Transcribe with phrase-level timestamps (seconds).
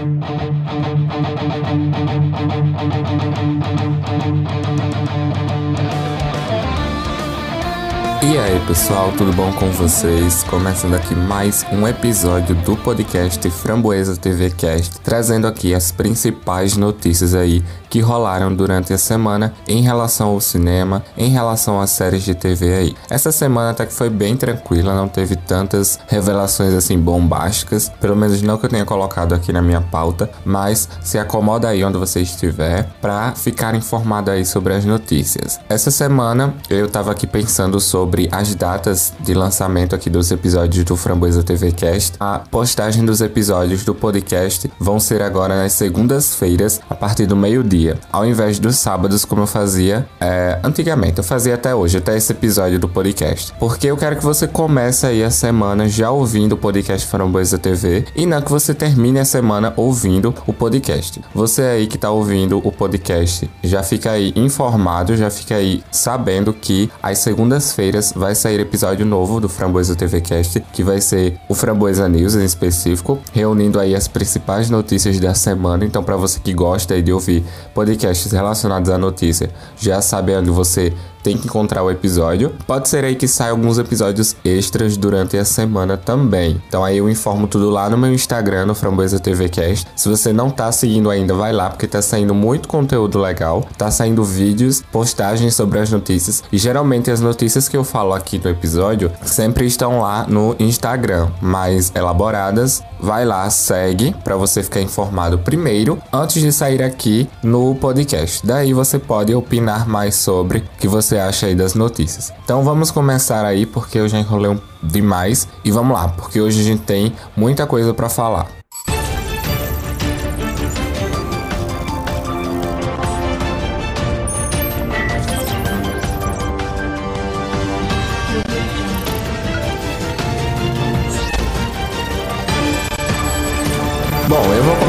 [8.38, 10.44] aí pessoal, tudo bom com vocês?
[10.44, 17.34] Começando aqui mais um episódio do podcast Framboesa TV Cast, trazendo aqui as principais notícias
[17.34, 22.34] aí que rolaram durante a semana em relação ao cinema, em relação às séries de
[22.34, 22.96] TV aí.
[23.08, 28.42] Essa semana até que foi bem tranquila, não teve tantas revelações assim bombásticas, pelo menos
[28.42, 32.20] não que eu tenha colocado aqui na minha pauta, mas se acomoda aí onde você
[32.20, 35.60] estiver para ficar informado aí sobre as notícias.
[35.68, 40.96] Essa semana eu tava aqui pensando sobre as datas de lançamento aqui dos episódios do
[40.96, 42.16] Framboesa TV Cast.
[42.20, 47.77] A postagem dos episódios do podcast vão ser agora nas segundas-feiras, a partir do meio-dia
[47.78, 51.18] dia, ao invés dos sábados, como eu fazia é, antigamente.
[51.18, 53.52] Eu fazia até hoje, até esse episódio do podcast.
[53.58, 58.04] Porque eu quero que você comece aí a semana já ouvindo o podcast Framboesa TV
[58.16, 61.20] e não que você termine a semana ouvindo o podcast.
[61.34, 66.52] Você aí que tá ouvindo o podcast já fica aí informado, já fica aí sabendo
[66.52, 71.54] que às segundas-feiras vai sair episódio novo do Framboesa TV Cast, que vai ser o
[71.54, 75.84] Framboesa News em específico, reunindo aí as principais notícias da semana.
[75.84, 77.44] Então, para você que gosta aí de ouvir
[77.78, 79.50] podcasts relacionados à notícia.
[79.78, 82.52] Já sabe onde você tem que encontrar o episódio.
[82.66, 86.60] Pode ser aí que saia alguns episódios extras durante a semana também.
[86.68, 89.86] Então aí eu informo tudo lá no meu Instagram, no Framboesa TV Cast.
[89.96, 93.66] Se você não tá seguindo ainda, vai lá, porque tá saindo muito conteúdo legal.
[93.76, 96.42] Tá saindo vídeos, postagens sobre as notícias.
[96.52, 101.28] E geralmente as notícias que eu falo aqui no episódio sempre estão lá no Instagram,
[101.40, 102.82] mais elaboradas.
[103.00, 108.44] Vai lá, segue para você ficar informado primeiro, antes de sair aqui no podcast.
[108.44, 112.32] Daí você pode opinar mais sobre que você acha aí das notícias.
[112.44, 116.64] Então vamos começar aí porque eu já enrolei demais e vamos lá, porque hoje a
[116.64, 118.57] gente tem muita coisa para falar.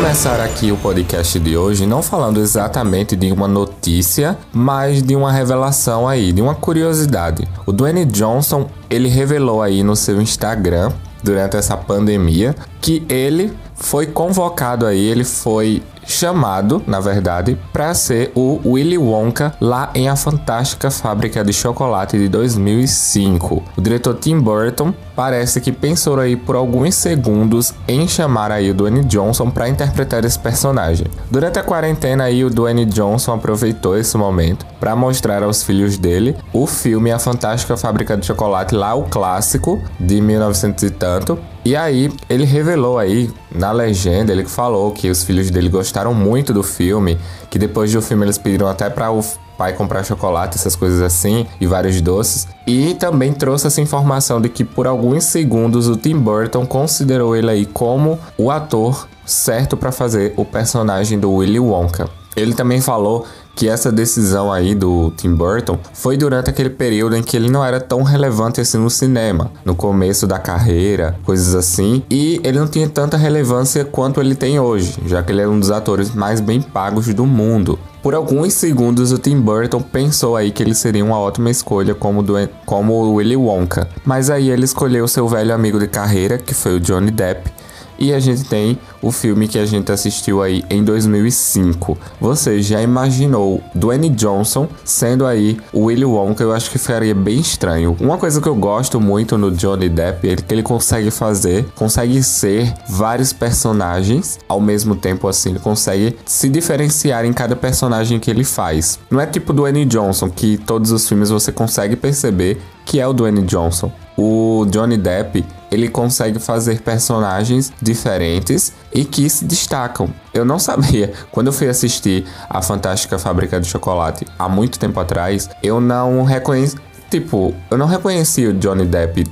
[0.10, 5.32] Começar aqui o podcast de hoje não falando exatamente de uma notícia, mas de uma
[5.32, 7.48] revelação aí, de uma curiosidade.
[7.64, 10.92] O Dwayne Johnson, ele revelou aí no seu Instagram
[11.24, 18.32] durante essa pandemia que ele foi convocado aí, ele foi chamado, na verdade, para ser
[18.34, 23.64] o Willy Wonka lá em A Fantástica Fábrica de Chocolate de 2005.
[23.78, 28.74] O diretor Tim Burton parece que pensou aí por alguns segundos em chamar aí o
[28.74, 31.08] Dwayne Johnson para interpretar esse personagem.
[31.30, 36.38] Durante a quarentena aí o Dwayne Johnson aproveitou esse momento para mostrar aos filhos dele
[36.54, 41.76] o filme A Fantástica Fábrica de Chocolate, lá o clássico de 1900 e tanto, e
[41.76, 46.64] aí, ele revelou aí na legenda, ele falou que os filhos dele gostaram muito do
[46.64, 47.20] filme,
[47.50, 49.22] que depois do filme eles pediram até para o
[49.60, 52.48] pai comprar chocolate, essas coisas assim, e vários doces.
[52.66, 57.50] E também trouxe essa informação de que por alguns segundos o Tim Burton considerou ele
[57.52, 62.10] aí como o ator certo para fazer o personagem do Willy Wonka.
[62.38, 63.26] Ele também falou
[63.60, 67.64] que essa decisão aí do Tim Burton foi durante aquele período em que ele não
[67.64, 72.70] era tão relevante assim no cinema, no começo da carreira, coisas assim, e ele não
[72.70, 76.40] tinha tanta relevância quanto ele tem hoje, já que ele é um dos atores mais
[76.40, 77.78] bem pagos do mundo.
[78.02, 82.24] Por alguns segundos, o Tim Burton pensou aí que ele seria uma ótima escolha como,
[82.24, 86.54] do, como o Willy Wonka, mas aí ele escolheu seu velho amigo de carreira, que
[86.54, 87.52] foi o Johnny Depp,
[88.00, 91.98] e a gente tem o filme que a gente assistiu aí em 2005.
[92.20, 96.44] Você já imaginou Dwayne Johnson sendo aí o Willy Wonka?
[96.44, 97.96] Eu acho que ficaria bem estranho.
[98.00, 102.22] Uma coisa que eu gosto muito no Johnny Depp é que ele consegue fazer, consegue
[102.24, 108.30] ser vários personagens ao mesmo tempo assim, ele consegue se diferenciar em cada personagem que
[108.30, 109.00] ele faz.
[109.10, 113.14] Não é tipo Dwayne Johnson que todos os filmes você consegue perceber que é o
[113.14, 113.92] Dwayne Johnson.
[114.18, 120.10] O Johnny Depp, ele consegue fazer personagens diferentes e que se destacam.
[120.34, 121.14] Eu não sabia.
[121.32, 126.24] Quando eu fui assistir a Fantástica Fábrica de Chocolate há muito tempo atrás, eu não
[126.24, 126.78] reconheci.
[127.10, 129.26] Tipo, eu não reconheci o Johnny Depp,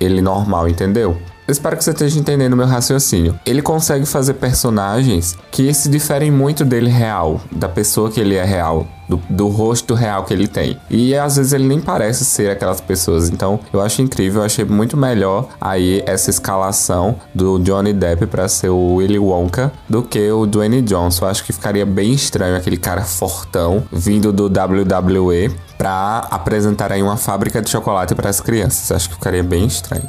[0.00, 1.16] ele normal, entendeu?
[1.50, 3.38] Espero que você esteja entendendo meu raciocínio.
[3.44, 8.44] Ele consegue fazer personagens que se diferem muito dele real, da pessoa que ele é
[8.44, 10.78] real, do, do, rosto real que ele tem.
[10.88, 13.28] E às vezes ele nem parece ser aquelas pessoas.
[13.28, 18.48] Então eu acho incrível, eu achei muito melhor aí essa escalação do Johnny Depp para
[18.48, 21.24] ser o Willy Wonka do que o Dwayne Johnson.
[21.24, 27.02] Eu acho que ficaria bem estranho aquele cara fortão vindo do WWE para apresentar aí
[27.02, 28.88] uma fábrica de chocolate para as crianças.
[28.90, 30.08] Eu acho que ficaria bem estranho.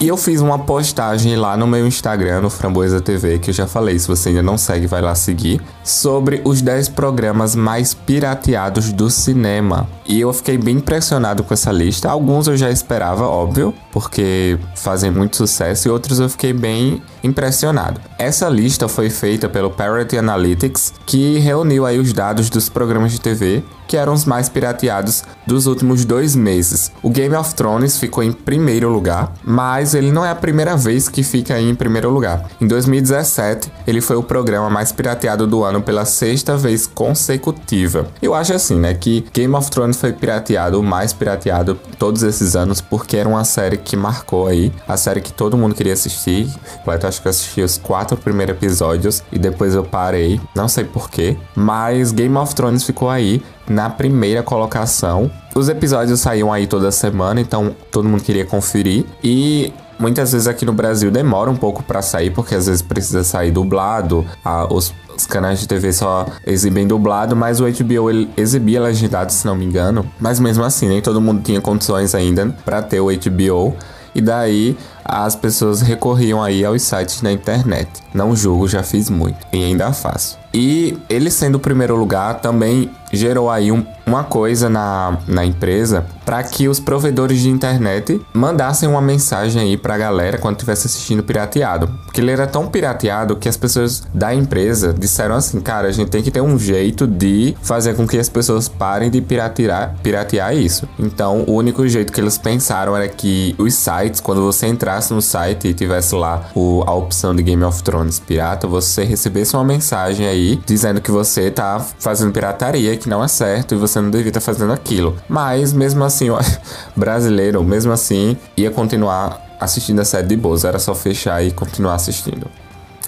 [0.00, 3.66] E eu fiz uma postagem lá no meu Instagram, no Framboesa TV, que eu já
[3.66, 8.92] falei, se você ainda não segue, vai lá seguir, sobre os 10 programas mais pirateados
[8.92, 9.88] do cinema.
[10.04, 12.10] E eu fiquei bem impressionado com essa lista.
[12.10, 18.00] Alguns eu já esperava, óbvio, porque fazem muito sucesso, e outros eu fiquei bem impressionado.
[18.18, 23.20] Essa lista foi feita pelo Parity Analytics, que reuniu aí os dados dos programas de
[23.20, 26.90] TV que eram os mais pirateados dos últimos dois meses.
[27.02, 31.08] O Game of Thrones ficou em primeiro lugar, mas ele não é a primeira vez
[31.08, 32.48] que fica em primeiro lugar.
[32.60, 38.06] Em 2017, ele foi o programa mais pirateado do ano pela sexta vez consecutiva.
[38.22, 42.56] Eu acho assim, né, que Game of Thrones foi pirateado, o mais pirateado todos esses
[42.56, 46.48] anos, porque era uma série que marcou aí, a série que todo mundo queria assistir.
[46.86, 50.84] Eu acho que eu assisti os quatro primeiros episódios e depois eu parei, não sei
[50.84, 55.30] porquê, mas Game of Thrones ficou aí na primeira colocação.
[55.54, 59.04] Os episódios saíam aí toda semana, então todo mundo queria conferir.
[59.22, 63.24] E muitas vezes aqui no Brasil demora um pouco para sair, porque às vezes precisa
[63.24, 64.24] sair dublado.
[64.70, 69.46] Os, os, canais de TV só exibem dublado, mas o HBO ele exibia legendado, se
[69.46, 70.04] não me engano.
[70.20, 73.74] Mas mesmo assim, nem todo mundo tinha condições ainda para ter o HBO.
[74.14, 77.88] E daí as pessoas recorriam aí aos sites na internet.
[78.12, 80.38] Não julgo, já fiz muito e ainda faço.
[80.54, 86.06] E ele sendo o primeiro lugar também gerou aí um, uma coisa na, na empresa
[86.24, 90.86] para que os provedores de internet mandassem uma mensagem aí para a galera quando estivesse
[90.86, 91.88] assistindo pirateado.
[92.04, 96.10] Porque ele era tão pirateado que as pessoas da empresa disseram assim: cara, a gente
[96.10, 100.56] tem que ter um jeito de fazer com que as pessoas parem de piratear, piratear
[100.56, 100.88] isso.
[100.98, 105.20] Então, o único jeito que eles pensaram era que os sites, quando você entrasse no
[105.20, 109.64] site e tivesse lá o, a opção de Game of Thrones pirata, você recebesse uma
[109.64, 114.10] mensagem aí dizendo que você tá fazendo pirataria que não é certo e você não
[114.10, 115.16] devia estar tá fazendo aquilo.
[115.28, 116.38] Mas mesmo assim, o
[116.94, 121.94] brasileiro, mesmo assim, ia continuar assistindo a série de boas, era só fechar e continuar
[121.94, 122.48] assistindo.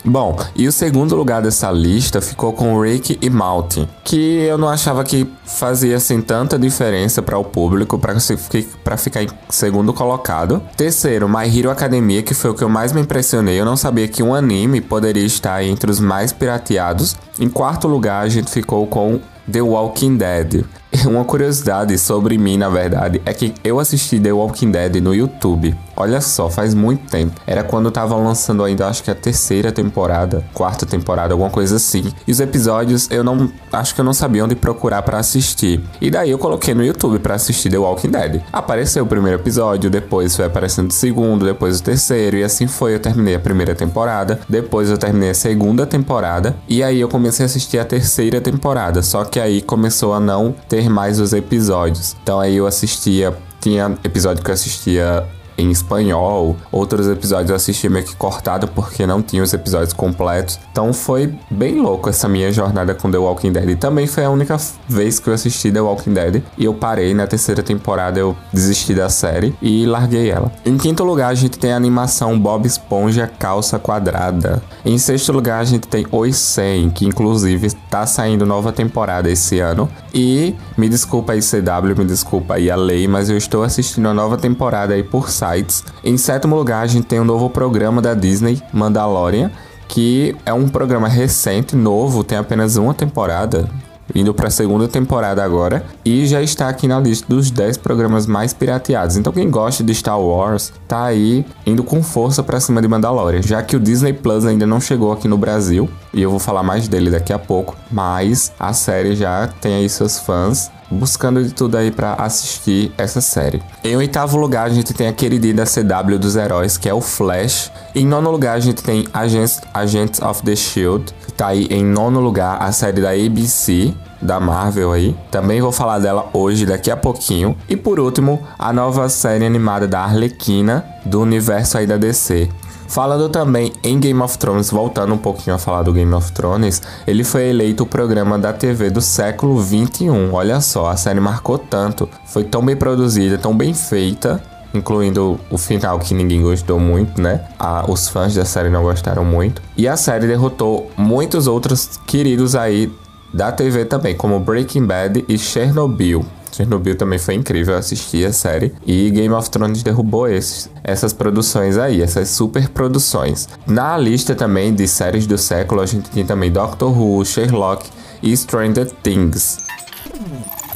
[0.08, 4.68] Bom, e o segundo lugar dessa lista ficou com Rick e Maltin, que eu não
[4.68, 10.62] achava que fazia assim tanta diferença para o público para ficar em segundo colocado.
[10.76, 13.60] Terceiro, My Hero Academia, que foi o que eu mais me impressionei.
[13.60, 17.16] Eu não sabia que um anime poderia estar entre os mais pirateados.
[17.40, 19.18] Em quarto lugar, a gente ficou com
[19.50, 20.64] The Walking Dead.
[21.06, 25.76] Uma curiosidade sobre mim, na verdade, é que eu assisti The Walking Dead no YouTube.
[25.96, 27.40] Olha só, faz muito tempo.
[27.46, 32.12] Era quando tava lançando ainda, acho que a terceira temporada, quarta temporada, alguma coisa assim.
[32.26, 33.50] E os episódios eu não.
[33.72, 35.80] Acho que eu não sabia onde procurar para assistir.
[36.00, 38.42] E daí eu coloquei no YouTube para assistir The Walking Dead.
[38.52, 42.94] Apareceu o primeiro episódio, depois foi aparecendo o segundo, depois o terceiro, e assim foi.
[42.94, 47.44] Eu terminei a primeira temporada, depois eu terminei a segunda temporada, e aí eu comecei
[47.44, 49.02] a assistir a terceira temporada.
[49.02, 52.16] Só que aí começou a não ter mais os episódios.
[52.22, 55.26] Então aí eu assistia tinha episódio que eu assistia
[55.58, 56.56] em espanhol.
[56.70, 60.58] Outros episódios eu assisti meio que cortado porque não tinha os episódios completos.
[60.70, 63.70] Então foi bem louco essa minha jornada com The Walking Dead.
[63.70, 64.56] E também foi a única
[64.88, 68.94] vez que eu assisti The Walking Dead e eu parei na terceira temporada, eu desisti
[68.94, 70.52] da série e larguei ela.
[70.64, 74.62] Em quinto lugar, a gente tem a animação Bob Esponja Calça Quadrada.
[74.84, 79.58] Em sexto lugar, a gente tem Os 100, que inclusive tá saindo nova temporada esse
[79.58, 79.88] ano.
[80.14, 84.14] E me desculpa aí CW, me desculpa aí a lei, mas eu estou assistindo a
[84.14, 85.84] nova temporada aí por sites.
[86.02, 89.50] Em sétimo lugar, a gente tem um novo programa da Disney, Mandalorian,
[89.88, 93.68] que é um programa recente, novo, tem apenas uma temporada,
[94.14, 98.26] indo para a segunda temporada agora e já está aqui na lista dos 10 programas
[98.26, 99.16] mais pirateados.
[99.16, 103.42] Então quem gosta de Star Wars tá aí indo com força para cima de Mandalorian,
[103.42, 106.62] já que o Disney Plus ainda não chegou aqui no Brasil e eu vou falar
[106.62, 111.52] mais dele daqui a pouco, mas a série já tem aí seus fãs buscando de
[111.52, 113.62] tudo aí para assistir essa série.
[113.82, 117.00] Em oitavo lugar, a gente tem a queridinha da CW dos heróis, que é o
[117.00, 117.70] Flash.
[117.94, 121.84] Em nono lugar, a gente tem Agents, Agents of the Shield, que tá aí em
[121.84, 125.16] nono lugar, a série da ABC, da Marvel aí.
[125.30, 127.56] Também vou falar dela hoje, daqui a pouquinho.
[127.68, 132.48] E por último, a nova série animada da Arlequina, do universo aí da DC.
[132.88, 136.80] Falando também em Game of Thrones, voltando um pouquinho a falar do Game of Thrones,
[137.06, 140.32] ele foi eleito o programa da TV do século 21.
[140.32, 145.58] Olha só, a série marcou tanto, foi tão bem produzida, tão bem feita, incluindo o
[145.58, 147.42] final que ninguém gostou muito, né?
[147.58, 149.60] Ah, os fãs da série não gostaram muito.
[149.76, 152.92] E a série derrotou muitos outros queridos aí
[153.32, 156.24] da TV também, como Breaking Bad e Chernobyl.
[156.56, 158.74] Chernobyl também foi incrível, eu assisti a série.
[158.86, 163.48] E Game of Thrones derrubou esses, essas produções aí, essas super produções.
[163.66, 167.88] Na lista também de séries do século, a gente tem também Doctor Who, Sherlock
[168.22, 169.58] e Stranger Things.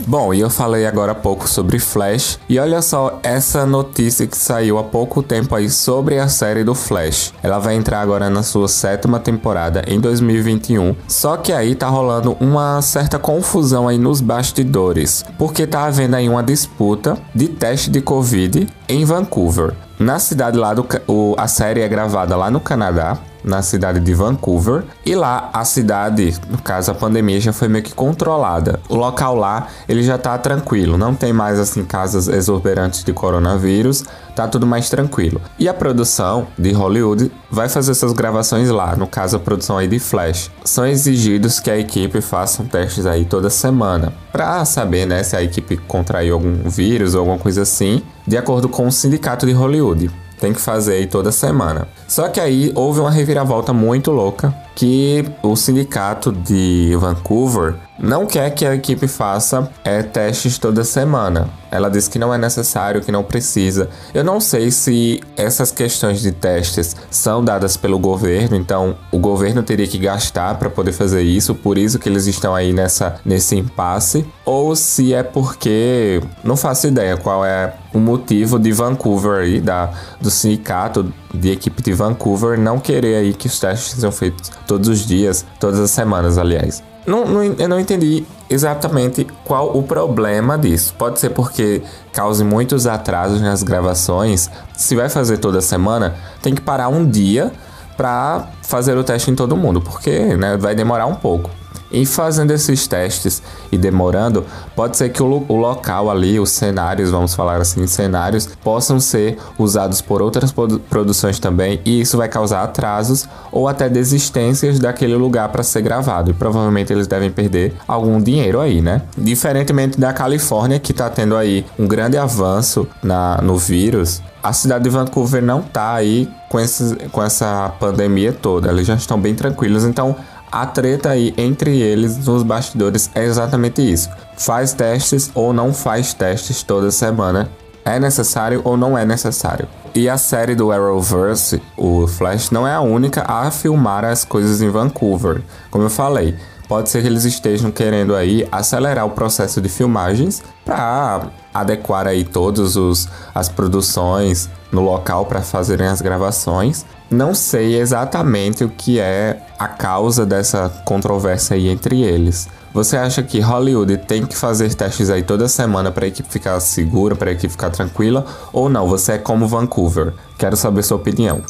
[0.07, 4.37] Bom, e eu falei agora há pouco sobre Flash, e olha só essa notícia que
[4.37, 7.33] saiu há pouco tempo aí sobre a série do Flash.
[7.43, 12.37] Ela vai entrar agora na sua sétima temporada em 2021, só que aí tá rolando
[12.41, 18.01] uma certa confusão aí nos bastidores, porque tá havendo aí uma disputa de teste de
[18.01, 19.75] Covid em Vancouver.
[19.99, 20.87] Na cidade lá do.
[21.07, 24.85] O, a série é gravada lá no Canadá na cidade de Vancouver.
[25.05, 28.81] E lá a cidade, no caso a pandemia já foi meio que controlada.
[28.89, 34.05] O local lá, ele já tá tranquilo, não tem mais assim casas exorbitantes de coronavírus,
[34.35, 35.41] tá tudo mais tranquilo.
[35.59, 39.89] E a produção de Hollywood vai fazer essas gravações lá, no caso a produção aí
[39.89, 40.51] de Flash.
[40.65, 45.43] São exigidos que a equipe faça testes aí toda semana, para saber, né, se a
[45.43, 50.11] equipe contraiu algum vírus ou alguma coisa assim, de acordo com o sindicato de Hollywood.
[50.41, 51.87] Tem que fazer aí toda semana.
[52.09, 58.51] Só que aí houve uma reviravolta muito louca que o sindicato de Vancouver não quer
[58.51, 61.49] que a equipe faça é, testes toda semana.
[61.71, 63.91] Ela diz que não é necessário, que não precisa.
[64.15, 69.63] Eu não sei se essas questões de testes são dadas pelo governo, então o governo
[69.63, 73.57] teria que gastar para poder fazer isso, por isso que eles estão aí nessa, nesse
[73.57, 79.61] impasse, ou se é porque não faço ideia qual é o motivo de Vancouver aí,
[79.61, 84.51] da, do sindicato de equipe de Vancouver não querer aí que os testes sejam feitos
[84.67, 86.83] todos os dias, todas as semanas, aliás.
[87.07, 90.95] Não, não, eu não entendi exatamente qual o problema disso.
[90.99, 91.83] Pode ser porque
[92.13, 94.51] cause muitos atrasos nas gravações.
[94.77, 97.53] Se vai fazer toda semana, tem que parar um dia
[97.97, 101.51] para fazer o teste em todo mundo, porque né, vai demorar um pouco.
[101.91, 104.45] E fazendo esses testes e demorando,
[104.77, 109.39] pode ser que o, o, local ali, os cenários, vamos falar assim, cenários, possam ser
[109.59, 110.53] usados por outras
[110.89, 116.31] produções também, e isso vai causar atrasos ou até desistências daquele lugar para ser gravado.
[116.31, 119.03] E provavelmente eles devem perder algum dinheiro aí, né?
[119.17, 124.85] Diferentemente da Califórnia, que está tendo aí um grande avanço na, no vírus, a cidade
[124.85, 128.71] de Vancouver não tá aí com, esse, com essa pandemia toda.
[128.71, 130.17] Eles já estão bem tranquilos, então
[130.51, 134.09] a treta aí entre eles nos bastidores é exatamente isso.
[134.37, 137.49] Faz testes ou não faz testes toda semana.
[137.85, 139.67] É necessário ou não é necessário.
[139.95, 144.61] E a série do Arrowverse, o Flash, não é a única a filmar as coisas
[144.61, 145.43] em Vancouver.
[145.71, 146.37] Como eu falei,
[146.69, 152.23] pode ser que eles estejam querendo aí acelerar o processo de filmagens para adequar aí
[152.23, 159.43] todas as produções no local para fazerem as gravações não sei exatamente o que é
[159.59, 162.49] a causa dessa controvérsia aí entre eles.
[162.73, 166.61] Você acha que Hollywood tem que fazer testes aí toda semana para a equipe ficar
[166.61, 168.25] segura, para a equipe ficar tranquila?
[168.53, 168.87] Ou não?
[168.87, 170.15] Você é como Vancouver?
[170.39, 171.43] Quero saber sua opinião.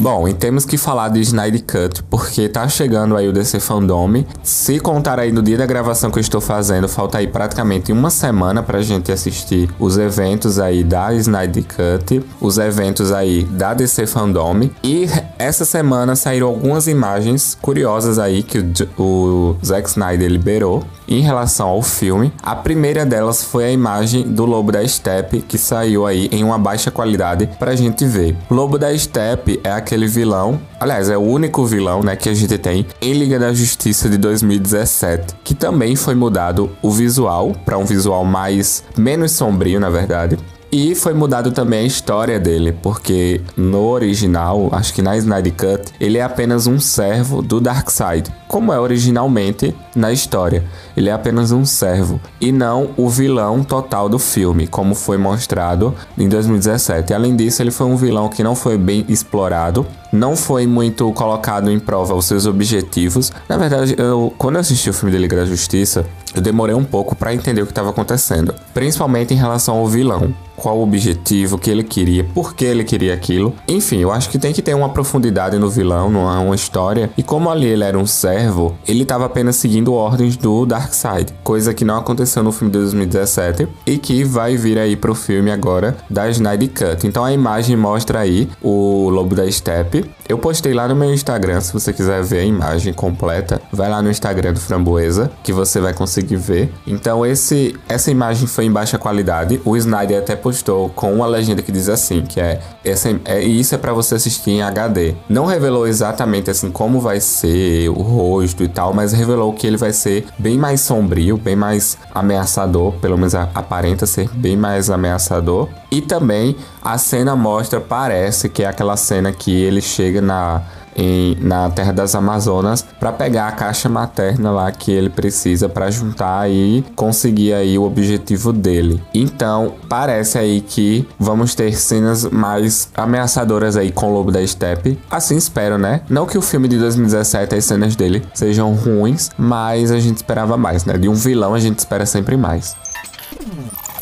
[0.00, 4.22] Bom, e temos que falar de Snyder Cut, porque tá chegando aí o DC Fandom.
[4.44, 8.08] Se contar aí no dia da gravação que eu estou fazendo, falta aí praticamente uma
[8.08, 14.06] semana pra gente assistir os eventos aí da Snyder Cut, os eventos aí da DC
[14.06, 14.70] Fandom.
[14.84, 18.64] E essa semana saíram algumas imagens curiosas aí que
[18.96, 22.32] o, o Zack Snyder liberou em relação ao filme.
[22.42, 26.58] A primeira delas foi a imagem do Lobo da Steppe, que saiu aí em uma
[26.58, 28.36] baixa qualidade pra gente ver.
[28.50, 32.58] Lobo da Steppe é aquele vilão, aliás, é o único vilão, né, que a gente
[32.58, 37.86] tem em Liga da Justiça de 2017, que também foi mudado o visual para um
[37.86, 40.38] visual mais menos sombrio, na verdade.
[40.70, 45.92] E foi mudado também a história dele, porque no original, acho que na Snyder Cut,
[45.98, 50.62] ele é apenas um servo do Darkseid, como é originalmente na história.
[50.94, 55.94] Ele é apenas um servo e não o vilão total do filme, como foi mostrado
[56.18, 57.14] em 2017.
[57.14, 61.70] Além disso, ele foi um vilão que não foi bem explorado, não foi muito colocado
[61.70, 63.32] em prova os seus objetivos.
[63.48, 66.84] Na verdade, eu, quando eu assisti o filme de Liga da Justiça, eu demorei um
[66.84, 70.34] pouco para entender o que estava acontecendo, principalmente em relação ao vilão.
[70.56, 73.54] Qual o objetivo que ele queria, por que ele queria aquilo.
[73.68, 77.10] Enfim, eu acho que tem que ter uma profundidade no vilão, numa uma história.
[77.16, 81.72] E como ali ele era um servo, ele estava apenas seguindo ordens do Darkseid, coisa
[81.72, 85.96] que não aconteceu no filme de 2017 e que vai vir aí pro filme agora
[86.10, 87.06] da Snyder Cut.
[87.06, 89.97] Então a imagem mostra aí o Lobo da Steppe.
[90.28, 94.02] Eu postei lá no meu Instagram, se você quiser ver a imagem completa, vai lá
[94.02, 96.72] no Instagram do Framboesa que você vai conseguir ver.
[96.86, 99.60] Então esse essa imagem foi em baixa qualidade.
[99.64, 103.74] O Snyder até postou com uma legenda que diz assim, que é, essa, é isso
[103.74, 105.14] é para você assistir em HD.
[105.28, 109.76] Não revelou exatamente assim como vai ser o rosto e tal, mas revelou que ele
[109.76, 115.68] vai ser bem mais sombrio, bem mais ameaçador, pelo menos aparenta ser bem mais ameaçador.
[115.90, 120.62] E também a cena mostra, parece que é aquela cena que ele chega na
[120.98, 125.90] em, na Terra das Amazonas para pegar a caixa materna lá que ele precisa para
[125.90, 129.00] juntar e conseguir aí o objetivo dele.
[129.14, 134.98] Então, parece aí que vamos ter cenas mais ameaçadoras aí com o Lobo da Steppe.
[135.08, 136.00] Assim espero, né?
[136.10, 140.56] Não que o filme de 2017 as cenas dele sejam ruins, mas a gente esperava
[140.56, 140.98] mais, né?
[140.98, 142.74] De um vilão a gente espera sempre mais.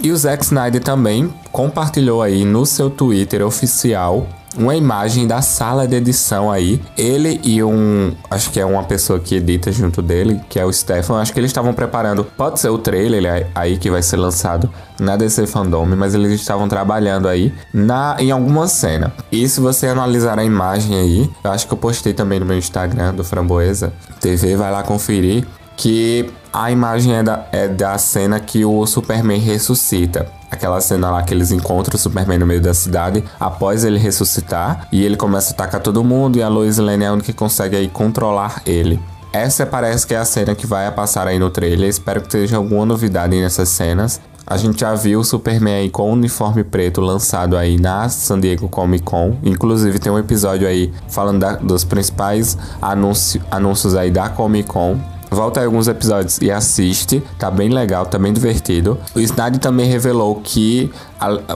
[0.07, 4.25] E o Zack Snyder também compartilhou aí no seu Twitter oficial
[4.57, 6.81] uma imagem da sala de edição aí.
[6.97, 8.15] Ele e um.
[8.31, 11.21] Acho que é uma pessoa que edita junto dele, que é o Stefan.
[11.21, 12.23] Acho que eles estavam preparando.
[12.23, 16.69] Pode ser o trailer aí que vai ser lançado na DC Fandom, mas eles estavam
[16.69, 19.13] trabalhando aí na, em alguma cena.
[19.33, 22.57] E se você analisar a imagem aí, eu acho que eu postei também no meu
[22.57, 25.45] Instagram do Framboesa TV, vai lá conferir.
[25.77, 30.27] Que a imagem é da, é da cena que o Superman ressuscita.
[30.51, 34.89] Aquela cena lá que eles encontram o Superman no meio da cidade após ele ressuscitar
[34.91, 37.39] e ele começa a atacar todo mundo e a Lois Lane é a única que
[37.39, 38.99] consegue aí controlar ele.
[39.33, 41.91] Essa parece que é a cena que vai passar aí no trailer.
[41.91, 44.19] Espero que seja alguma novidade nessas cenas.
[44.47, 48.41] A gente já viu o Superman aí com o uniforme preto lançado aí na San
[48.41, 49.37] Diego Comic Con.
[49.43, 54.99] Inclusive tem um episódio aí falando da, dos principais anúncio, anúncios aí da Comic Con.
[55.37, 58.99] Volta aí alguns episódios e assiste, tá bem legal, tá bem divertido.
[59.15, 60.91] O Snyder também revelou que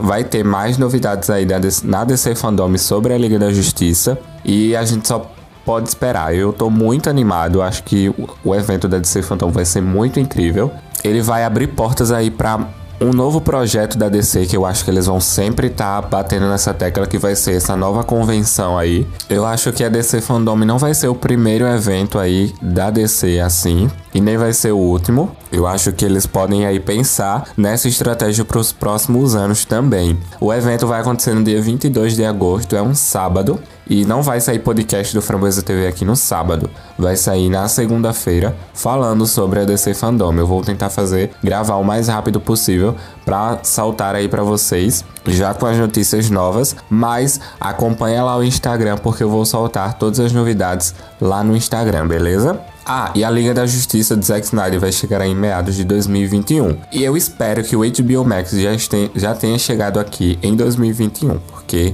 [0.03, 1.47] vai ter mais novidades aí
[1.83, 5.31] na DC Fandom sobre a Liga da Justiça e a gente só
[5.65, 6.35] pode esperar.
[6.35, 10.69] Eu tô muito animado, acho que o evento da DC Fandom vai ser muito incrível.
[11.03, 12.67] Ele vai abrir portas aí para
[13.01, 16.47] um novo projeto da DC que eu acho que eles vão sempre estar tá batendo
[16.47, 19.07] nessa tecla que vai ser essa nova convenção aí.
[19.27, 23.39] Eu acho que a DC Fandom não vai ser o primeiro evento aí da DC
[23.39, 25.35] assim e nem vai ser o último.
[25.51, 30.17] Eu acho que eles podem aí pensar nessa estratégia para os próximos anos também.
[30.39, 33.59] O evento vai acontecer no dia 22 de agosto, é um sábado,
[33.91, 36.69] e não vai sair podcast do Framboesa TV aqui no sábado.
[36.97, 40.33] Vai sair na segunda-feira falando sobre a DC Fandom.
[40.35, 42.95] Eu vou tentar fazer, gravar o mais rápido possível
[43.25, 48.97] para saltar aí para vocês já com as notícias novas, mas acompanha lá o Instagram
[48.97, 52.61] porque eu vou soltar todas as novidades lá no Instagram, beleza?
[52.85, 56.77] Ah, e a Liga da Justiça de Zack Snyder vai chegar em meados de 2021.
[56.93, 58.71] E eu espero que o HBO Max já,
[59.13, 61.93] já tenha chegado aqui em 2021, porque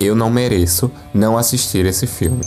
[0.00, 2.40] eu não mereço não assistir esse filme.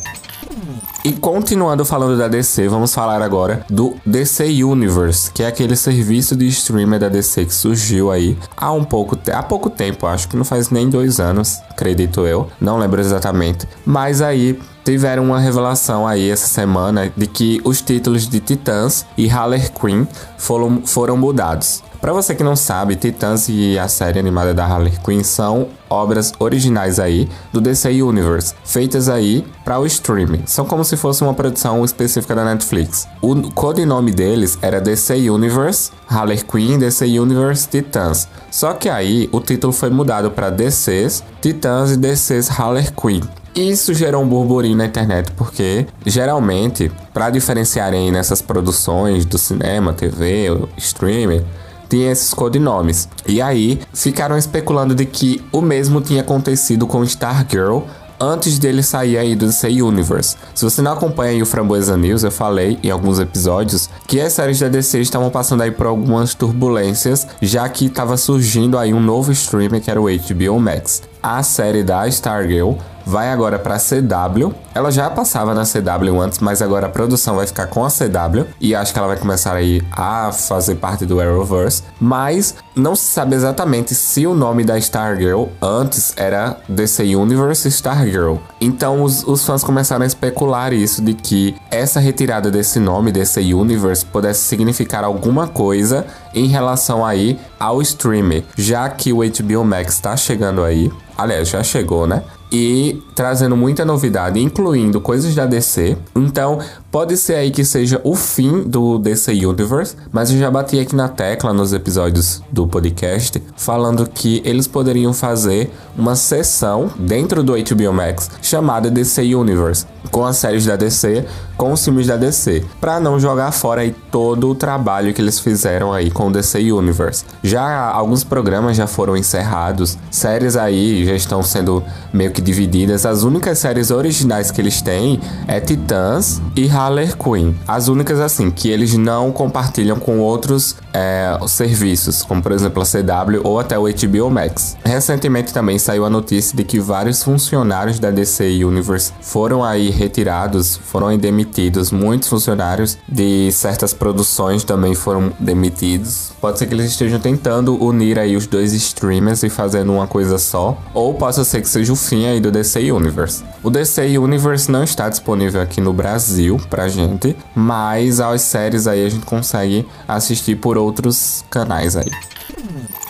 [1.03, 6.35] E continuando falando da DC, vamos falar agora do DC Universe, que é aquele serviço
[6.35, 10.37] de streamer da DC que surgiu aí há um pouco, há pouco tempo, acho que
[10.37, 13.67] não faz nem dois anos, acredito eu, não lembro exatamente.
[13.83, 19.27] Mas aí tiveram uma revelação aí essa semana de que os títulos de Titãs e
[19.27, 20.05] Harley Quinn
[20.37, 21.81] foram, foram mudados.
[22.01, 26.33] Para você que não sabe, Titãs e a série animada da Harley Quinn são obras
[26.39, 30.41] originais aí do DC Universe, feitas aí para o streaming.
[30.47, 33.07] São como se fosse uma produção específica da Netflix.
[33.21, 38.27] O codinome deles era DC Universe, Harley Quinn, DC Universe Titãs.
[38.49, 43.21] Só que aí o título foi mudado para DCs, Titãs e DCs Harley Quinn.
[43.53, 50.47] Isso gerou um burburinho na internet, porque geralmente, para diferenciarem nessas produções do cinema, TV,
[50.77, 51.43] streaming,
[51.91, 53.09] tinha esses codinomes.
[53.27, 57.81] E aí ficaram especulando de que o mesmo tinha acontecido com Stargirl
[58.17, 60.37] antes dele sair aí do DC Universe.
[60.53, 64.59] Se você não acompanha o Framboesa News, eu falei em alguns episódios que as séries
[64.59, 69.31] da DC estavam passando aí por algumas turbulências, já que estava surgindo aí um novo
[69.31, 71.01] streamer que era o HBO Max.
[71.21, 72.73] A série da Stargirl
[73.05, 74.53] vai agora para a CW.
[74.73, 78.45] Ela já passava na CW antes, mas agora a produção vai ficar com a CW
[78.59, 83.03] e acho que ela vai começar aí a fazer parte do Arrowverse, mas não se
[83.03, 88.37] sabe exatamente se o nome da Stargirl antes era DC Universe Stargirl.
[88.59, 93.41] Então os, os fãs começaram a especular isso de que essa retirada desse nome DC
[93.53, 99.95] Universe pudesse significar alguma coisa em relação aí ao streamer, já que o HBO Max
[99.95, 100.91] está chegando aí.
[101.17, 102.23] Aliás, já chegou, né?
[102.51, 105.97] E trazendo muita novidade, incluindo coisas da DC.
[106.15, 106.59] Então,
[106.91, 110.95] pode ser aí que seja o fim do DC Universe, mas eu já bati aqui
[110.95, 117.53] na tecla nos episódios do podcast falando que eles poderiam fazer uma sessão dentro do
[117.53, 121.25] HBO Max chamada DC Universe, com as séries da DC,
[121.57, 125.39] com os filmes da DC, para não jogar fora aí todo o trabalho que eles
[125.39, 127.23] fizeram aí com o DC Universe.
[127.43, 133.05] Já alguns programas já foram encerrados, séries aí já estão sendo meio que divididas.
[133.05, 137.53] As únicas séries originais que eles têm é Titãs e Harley Quinn.
[137.67, 142.85] As únicas, assim, que eles não compartilham com outros é, serviços, como por exemplo a
[142.85, 144.77] CW ou até o HBO Max.
[144.83, 150.77] Recentemente também saiu a notícia de que vários funcionários da DC Universe foram aí retirados,
[150.77, 151.91] foram demitidos.
[151.91, 156.31] Muitos funcionários de certas produções também foram demitidos.
[156.41, 160.37] Pode ser que eles estejam tentando unir aí os dois streamers e fazendo uma coisa
[160.37, 163.43] só, ou possa ser que seja o fim aí do DC Universe.
[163.63, 169.05] O DC Universe não está disponível aqui no Brasil pra gente, mas as séries aí
[169.05, 172.11] a gente consegue assistir por outros canais aí.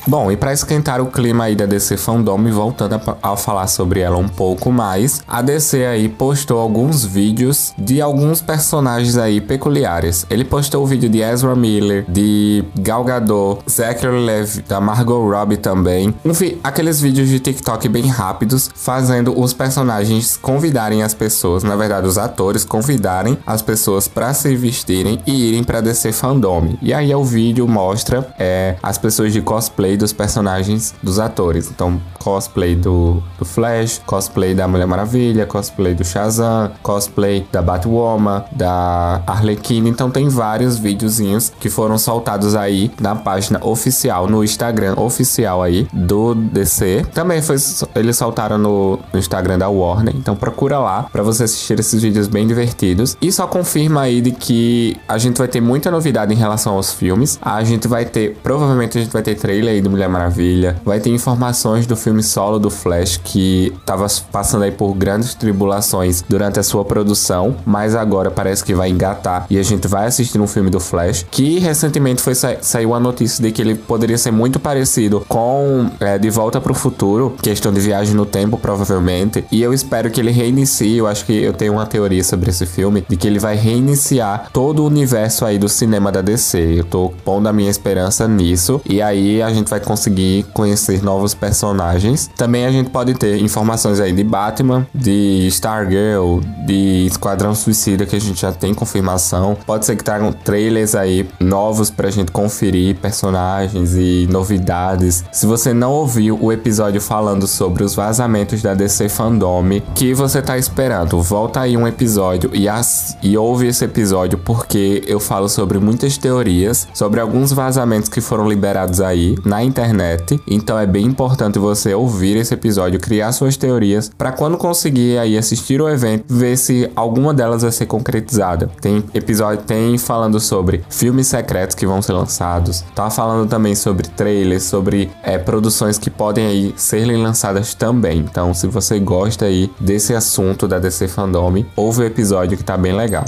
[0.08, 4.00] Bom, e para esquentar o clima aí da DC Fandom, voltando a, a, falar sobre
[4.00, 10.26] ela um pouco mais, a DC aí postou alguns vídeos de alguns personagens aí peculiares.
[10.30, 15.58] Ele postou o vídeo de Ezra Miller, de Gal Gadot, Zachary Levi, da Margot Robbie
[15.58, 16.14] também.
[16.26, 22.08] Enfim, aqueles vídeos de TikTok bem rápidos, fazendo os personagens convidarem as pessoas, na verdade
[22.08, 26.74] os atores convidarem as pessoas para se vestirem e irem para DC Fandom.
[26.82, 31.70] E aí o vídeo mostra é, as pessoas de cosplay dos personagens dos atores.
[31.70, 38.44] Então, cosplay do, do Flash, cosplay da Mulher Maravilha, cosplay do Shazam, cosplay da Batwoman,
[38.52, 39.90] da Arlequina.
[39.90, 45.88] Então, tem vários videozinhos que foram soltados aí na página oficial, no Instagram oficial aí
[45.92, 47.06] do DC.
[47.14, 47.56] Também foi,
[47.96, 50.16] eles soltaram no, no Instagram da Warner.
[50.16, 53.18] Então, procura lá para você assistir esses vídeos bem divertidos.
[53.22, 56.94] E só confirma aí de que a gente vai ter muita novidade em relação aos
[56.94, 57.40] filmes.
[57.42, 60.76] A gente vai ter, provavelmente a gente vai ter trailer aí do Mulher Maravilha.
[60.86, 66.24] Vai ter informações do filme solo do Flash que tava passando aí por grandes tribulações
[66.28, 70.40] durante a sua produção, mas agora parece que vai engatar e a gente vai assistir
[70.40, 74.18] um filme do Flash que recentemente foi sa saiu a notícia de que ele poderia
[74.18, 78.58] ser muito parecido com é, De Volta para o Futuro, questão de viagem no tempo
[78.58, 80.98] provavelmente, e eu espero que ele reinicie.
[80.98, 84.50] Eu acho que eu tenho uma teoria sobre esse filme de que ele vai reiniciar
[84.54, 86.80] todo o universo aí do cinema da DC.
[86.80, 89.11] Eu tô pondo a minha esperança nisso e aí
[89.42, 92.30] a gente vai conseguir conhecer novos personagens.
[92.36, 98.16] Também a gente pode ter informações aí de Batman, de Stargirl, de Esquadrão Suicida, que
[98.16, 99.58] a gente já tem confirmação.
[99.66, 105.24] Pode ser que tragam trailers aí novos pra gente conferir personagens e novidades.
[105.32, 109.62] Se você não ouviu o episódio falando sobre os vazamentos da DC Fandom,
[109.94, 115.04] que você tá esperando, volta aí um episódio e, as, e ouve esse episódio porque
[115.06, 120.40] eu falo sobre muitas teorias, sobre alguns vazamentos que foram liberados aí na internet.
[120.48, 125.38] Então é bem importante você ouvir esse episódio, criar suas teorias para quando conseguir aí
[125.38, 128.70] assistir o evento, ver se alguma delas vai ser concretizada.
[128.80, 132.84] Tem episódio tem falando sobre filmes secretos que vão ser lançados.
[132.96, 138.20] Tá falando também sobre trailers, sobre é, produções que podem aí serem lançadas também.
[138.20, 142.78] Então, se você gosta aí desse assunto da DC Fandom, ouve o episódio que tá
[142.78, 143.26] bem legal.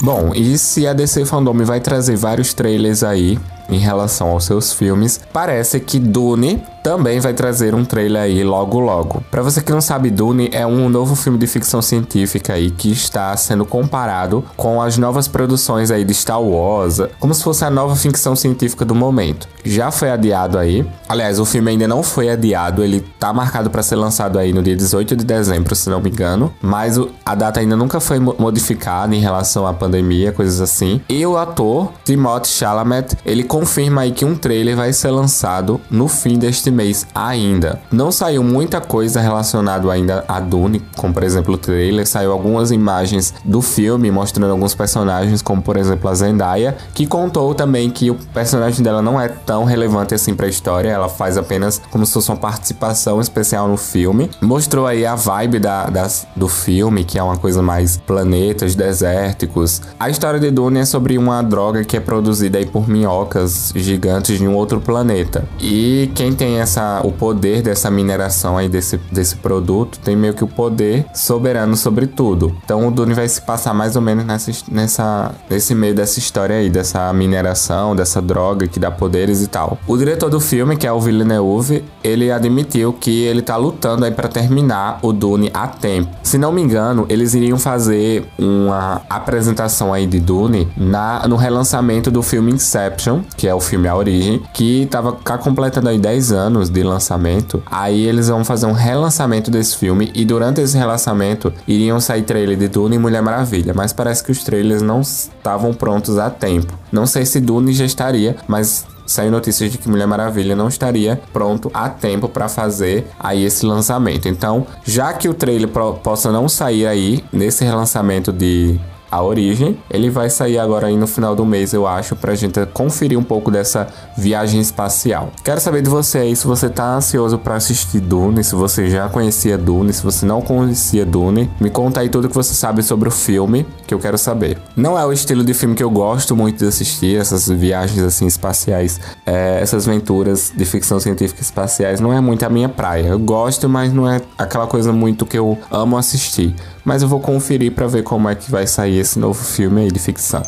[0.00, 4.72] Bom, e se a DC Fandom vai trazer vários trailers aí em relação aos seus
[4.72, 9.24] filmes, parece que Dune também vai trazer um trailer aí logo logo.
[9.30, 12.92] Para você que não sabe, Dune é um novo filme de ficção científica aí que
[12.92, 17.70] está sendo comparado com as novas produções aí de Star Wars, como se fosse a
[17.70, 19.48] nova ficção científica do momento.
[19.64, 20.86] Já foi adiado aí.
[21.08, 24.62] Aliás, o filme ainda não foi adiado, ele tá marcado para ser lançado aí no
[24.62, 29.14] dia 18 de dezembro, se não me engano, mas a data ainda nunca foi modificada
[29.14, 31.00] em relação à pandemia, coisas assim.
[31.08, 36.08] E o ator Timothée Chalamet, ele confirma aí que um trailer vai ser lançado no
[36.08, 37.80] fim deste mês ainda.
[37.88, 42.72] Não saiu muita coisa relacionada ainda a Dune, como por exemplo o trailer, saiu algumas
[42.72, 48.10] imagens do filme mostrando alguns personagens, como por exemplo a Zendaya, que contou também que
[48.10, 52.04] o personagem dela não é tão relevante assim para a história, ela faz apenas como
[52.04, 54.28] se fosse uma participação especial no filme.
[54.40, 59.80] Mostrou aí a vibe da, das, do filme, que é uma coisa mais planetas desérticos.
[59.96, 63.43] A história de Dune é sobre uma droga que é produzida aí por minhocas
[63.74, 65.44] gigantes de um outro planeta.
[65.60, 70.44] E quem tem essa, o poder dessa mineração aí desse, desse produto, tem meio que
[70.44, 72.56] o poder soberano sobre tudo.
[72.64, 76.56] Então o Dune vai se passar mais ou menos nessa, nessa, nesse meio dessa história
[76.56, 79.78] aí, dessa mineração, dessa droga que dá poderes e tal.
[79.86, 84.10] O diretor do filme, que é o Villeneuve, ele admitiu que ele tá lutando aí
[84.10, 86.10] para terminar o Dune a tempo.
[86.22, 92.10] Se não me engano, eles iriam fazer uma apresentação aí de Dune na, no relançamento
[92.10, 96.44] do filme Inception, que é o filme A Origem, que tava completando aí 10 anos
[96.54, 101.52] anos de lançamento, aí eles vão fazer um relançamento desse filme e durante esse relançamento
[101.66, 105.72] iriam sair trailer de Dune e Mulher Maravilha, mas parece que os trailers não estavam
[105.72, 106.72] prontos a tempo.
[106.92, 111.20] Não sei se Dune já estaria, mas saiu notícias de que Mulher Maravilha não estaria
[111.32, 114.28] pronto a tempo para fazer aí esse lançamento.
[114.28, 118.80] Então, já que o trailer possa não sair aí nesse relançamento de
[119.14, 119.78] A Origem.
[119.88, 123.22] Ele vai sair agora aí no final do mês, eu acho, pra gente conferir um
[123.22, 125.30] pouco dessa viagem espacial.
[125.44, 129.08] Quero saber de você aí se você tá ansioso para assistir Dune, se você já
[129.08, 131.48] conhecia Dune, se você não conhecia Dune.
[131.60, 134.58] Me conta aí tudo que você sabe sobre o filme, que eu quero saber.
[134.76, 138.26] Não é o estilo de filme que eu gosto muito de assistir, essas viagens assim
[138.26, 143.08] espaciais, é, essas aventuras de ficção científica espaciais, não é muito a minha praia.
[143.08, 146.54] Eu gosto, mas não é aquela coisa muito que eu amo assistir.
[146.84, 149.90] Mas eu vou conferir para ver como é que vai sair esse novo filme aí
[149.90, 150.42] de ficção.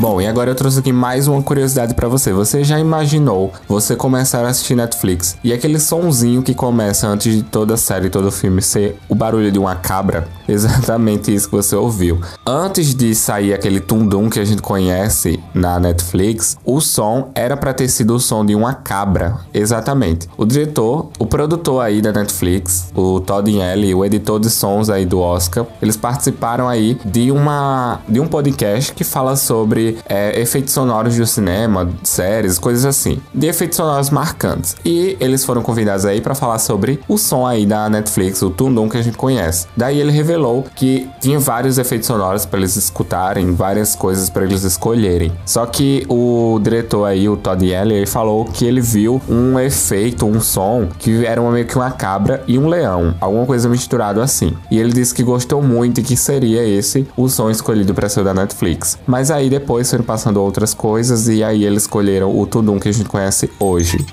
[0.00, 2.32] Bom, e agora eu trouxe aqui mais uma curiosidade para você.
[2.32, 7.42] Você já imaginou você começar a assistir Netflix e aquele sonzinho que começa antes de
[7.42, 10.26] toda série, todo filme ser o barulho de uma cabra?
[10.48, 12.18] Exatamente isso que você ouviu.
[12.46, 17.74] Antes de sair aquele tundum que a gente conhece na Netflix, o som era para
[17.74, 19.36] ter sido o som de uma cabra.
[19.52, 20.26] Exatamente.
[20.34, 25.04] O diretor, o produtor aí da Netflix, o Todd L, o editor de sons aí
[25.04, 30.72] do Oscar, eles participaram aí de uma de um podcast que fala sobre é, efeitos
[30.72, 33.20] sonoros do cinema, séries, coisas assim.
[33.34, 34.76] De efeitos sonoros marcantes.
[34.84, 38.88] E eles foram convidados aí para falar sobre o som aí da Netflix, o Tundum
[38.88, 39.66] que a gente conhece.
[39.76, 44.62] Daí ele revelou que tinha vários efeitos sonoros para eles escutarem, várias coisas para eles
[44.62, 45.32] escolherem.
[45.44, 50.40] Só que o diretor aí, o Todd Yeller, falou que ele viu um efeito, um
[50.40, 54.52] som que era meio que uma cabra e um leão, alguma coisa misturado assim.
[54.70, 58.24] E ele disse que gostou muito e que seria esse o som escolhido para ser
[58.24, 58.98] da Netflix.
[59.06, 62.88] Mas aí depois depois foram passando outras coisas e aí eles escolheram o Tudum que
[62.88, 64.04] a gente conhece hoje.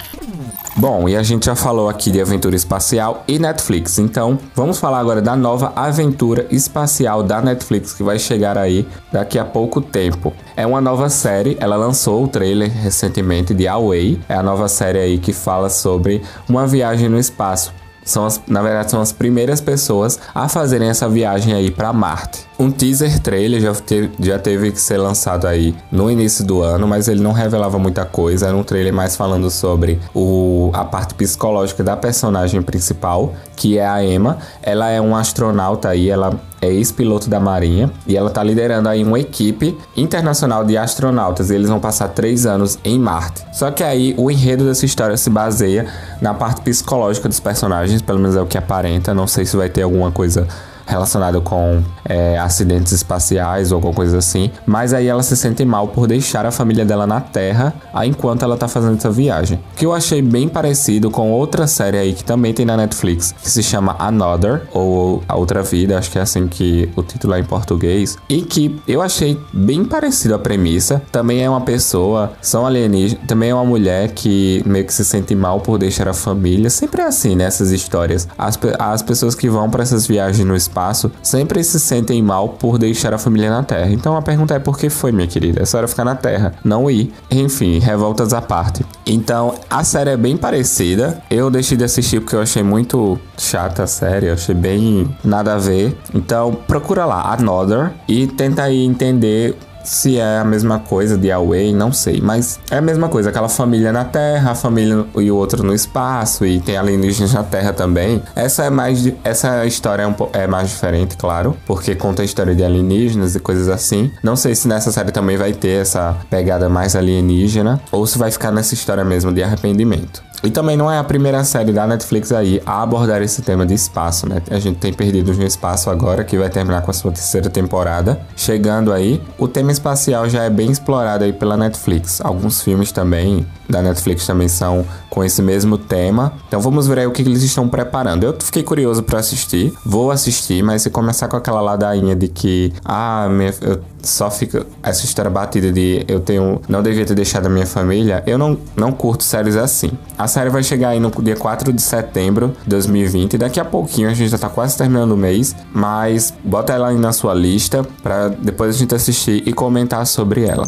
[0.76, 5.00] Bom, e a gente já falou aqui de aventura espacial e Netflix, então vamos falar
[5.00, 10.32] agora da nova aventura espacial da Netflix que vai chegar aí daqui a pouco tempo.
[10.56, 15.00] É uma nova série, ela lançou o trailer recentemente de Away, é a nova série
[15.00, 17.74] aí que fala sobre uma viagem no espaço
[18.08, 22.47] são as, na verdade, são as primeiras pessoas a fazerem essa viagem aí para Marte.
[22.60, 26.88] Um teaser trailer já teve, já teve que ser lançado aí no início do ano,
[26.88, 28.48] mas ele não revelava muita coisa.
[28.48, 33.88] Era um trailer mais falando sobre o, a parte psicológica da personagem principal, que é
[33.88, 34.40] a Emma.
[34.64, 39.04] Ela é uma astronauta aí, ela é ex-piloto da Marinha e ela está liderando aí
[39.04, 41.52] uma equipe internacional de astronautas.
[41.52, 43.46] eles vão passar três anos em Marte.
[43.54, 45.86] Só que aí o enredo dessa história se baseia
[46.20, 49.14] na parte psicológica dos personagens, pelo menos é o que aparenta.
[49.14, 50.48] Não sei se vai ter alguma coisa
[50.88, 54.50] relacionado com é, acidentes espaciais ou alguma coisa assim.
[54.66, 57.74] Mas aí ela se sente mal por deixar a família dela na Terra
[58.06, 59.60] enquanto ela tá fazendo essa viagem.
[59.76, 63.50] Que eu achei bem parecido com outra série aí que também tem na Netflix, que
[63.50, 67.40] se chama Another, ou A Outra Vida, acho que é assim que o título é
[67.40, 68.18] em português.
[68.30, 71.02] E que eu achei bem parecido a premissa.
[71.12, 75.36] Também é uma pessoa, são alienígenas, também é uma mulher que meio que se sente
[75.36, 76.70] mal por deixar a família.
[76.70, 78.28] Sempre é assim nessas histórias.
[78.38, 82.50] As, as pessoas que vão para essas viagens no espaço espaço sempre se sentem mal
[82.50, 83.92] por deixar a família na Terra.
[83.92, 85.62] Então a pergunta é por que foi, minha querida?
[85.62, 87.12] É só ficar na Terra, não ir.
[87.32, 88.86] Enfim, revoltas à parte.
[89.06, 91.22] Então a série é bem parecida.
[91.30, 95.56] Eu deixei de assistir porque eu achei muito chata a série, eu achei bem nada
[95.56, 95.98] a ver.
[96.14, 101.74] Então procura lá, Another, e tenta aí entender se é a mesma coisa de Away,
[101.74, 102.20] não sei.
[102.22, 103.30] Mas é a mesma coisa.
[103.30, 106.46] Aquela família na Terra, a família e o outro no espaço.
[106.46, 108.22] E tem alienígenas na Terra também.
[108.36, 109.10] Essa é mais.
[109.24, 111.56] Essa história é, um, é mais diferente, claro.
[111.66, 114.12] Porque conta a história de alienígenas e coisas assim.
[114.22, 117.82] Não sei se nessa série também vai ter essa pegada mais alienígena.
[117.92, 120.27] Ou se vai ficar nessa história mesmo de arrependimento.
[120.44, 123.74] E também não é a primeira série da Netflix aí a abordar esse tema de
[123.74, 124.42] espaço, né?
[124.50, 128.22] A gente tem Perdidos no Espaço agora, que vai terminar com a sua terceira temporada.
[128.36, 132.22] Chegando aí, o tema espacial já é bem explorado aí pela Netflix.
[132.22, 136.34] Alguns filmes também da Netflix também são com esse mesmo tema.
[136.48, 138.24] Então vamos ver aí o que eles estão preparando.
[138.24, 142.74] Eu fiquei curioso para assistir, vou assistir, mas se começar com aquela ladainha de que,
[142.86, 147.48] ah, minha, eu só fica essa história batida de eu tenho não devia ter deixado
[147.48, 149.92] a minha família, eu não, não curto séries assim.
[150.18, 154.10] A série vai chegar aí no dia 4 de setembro de 2020, daqui a pouquinho
[154.10, 157.86] a gente já tá quase terminando o mês, mas bota ela aí na sua lista
[158.02, 160.68] para depois a gente assistir e comentar sobre ela.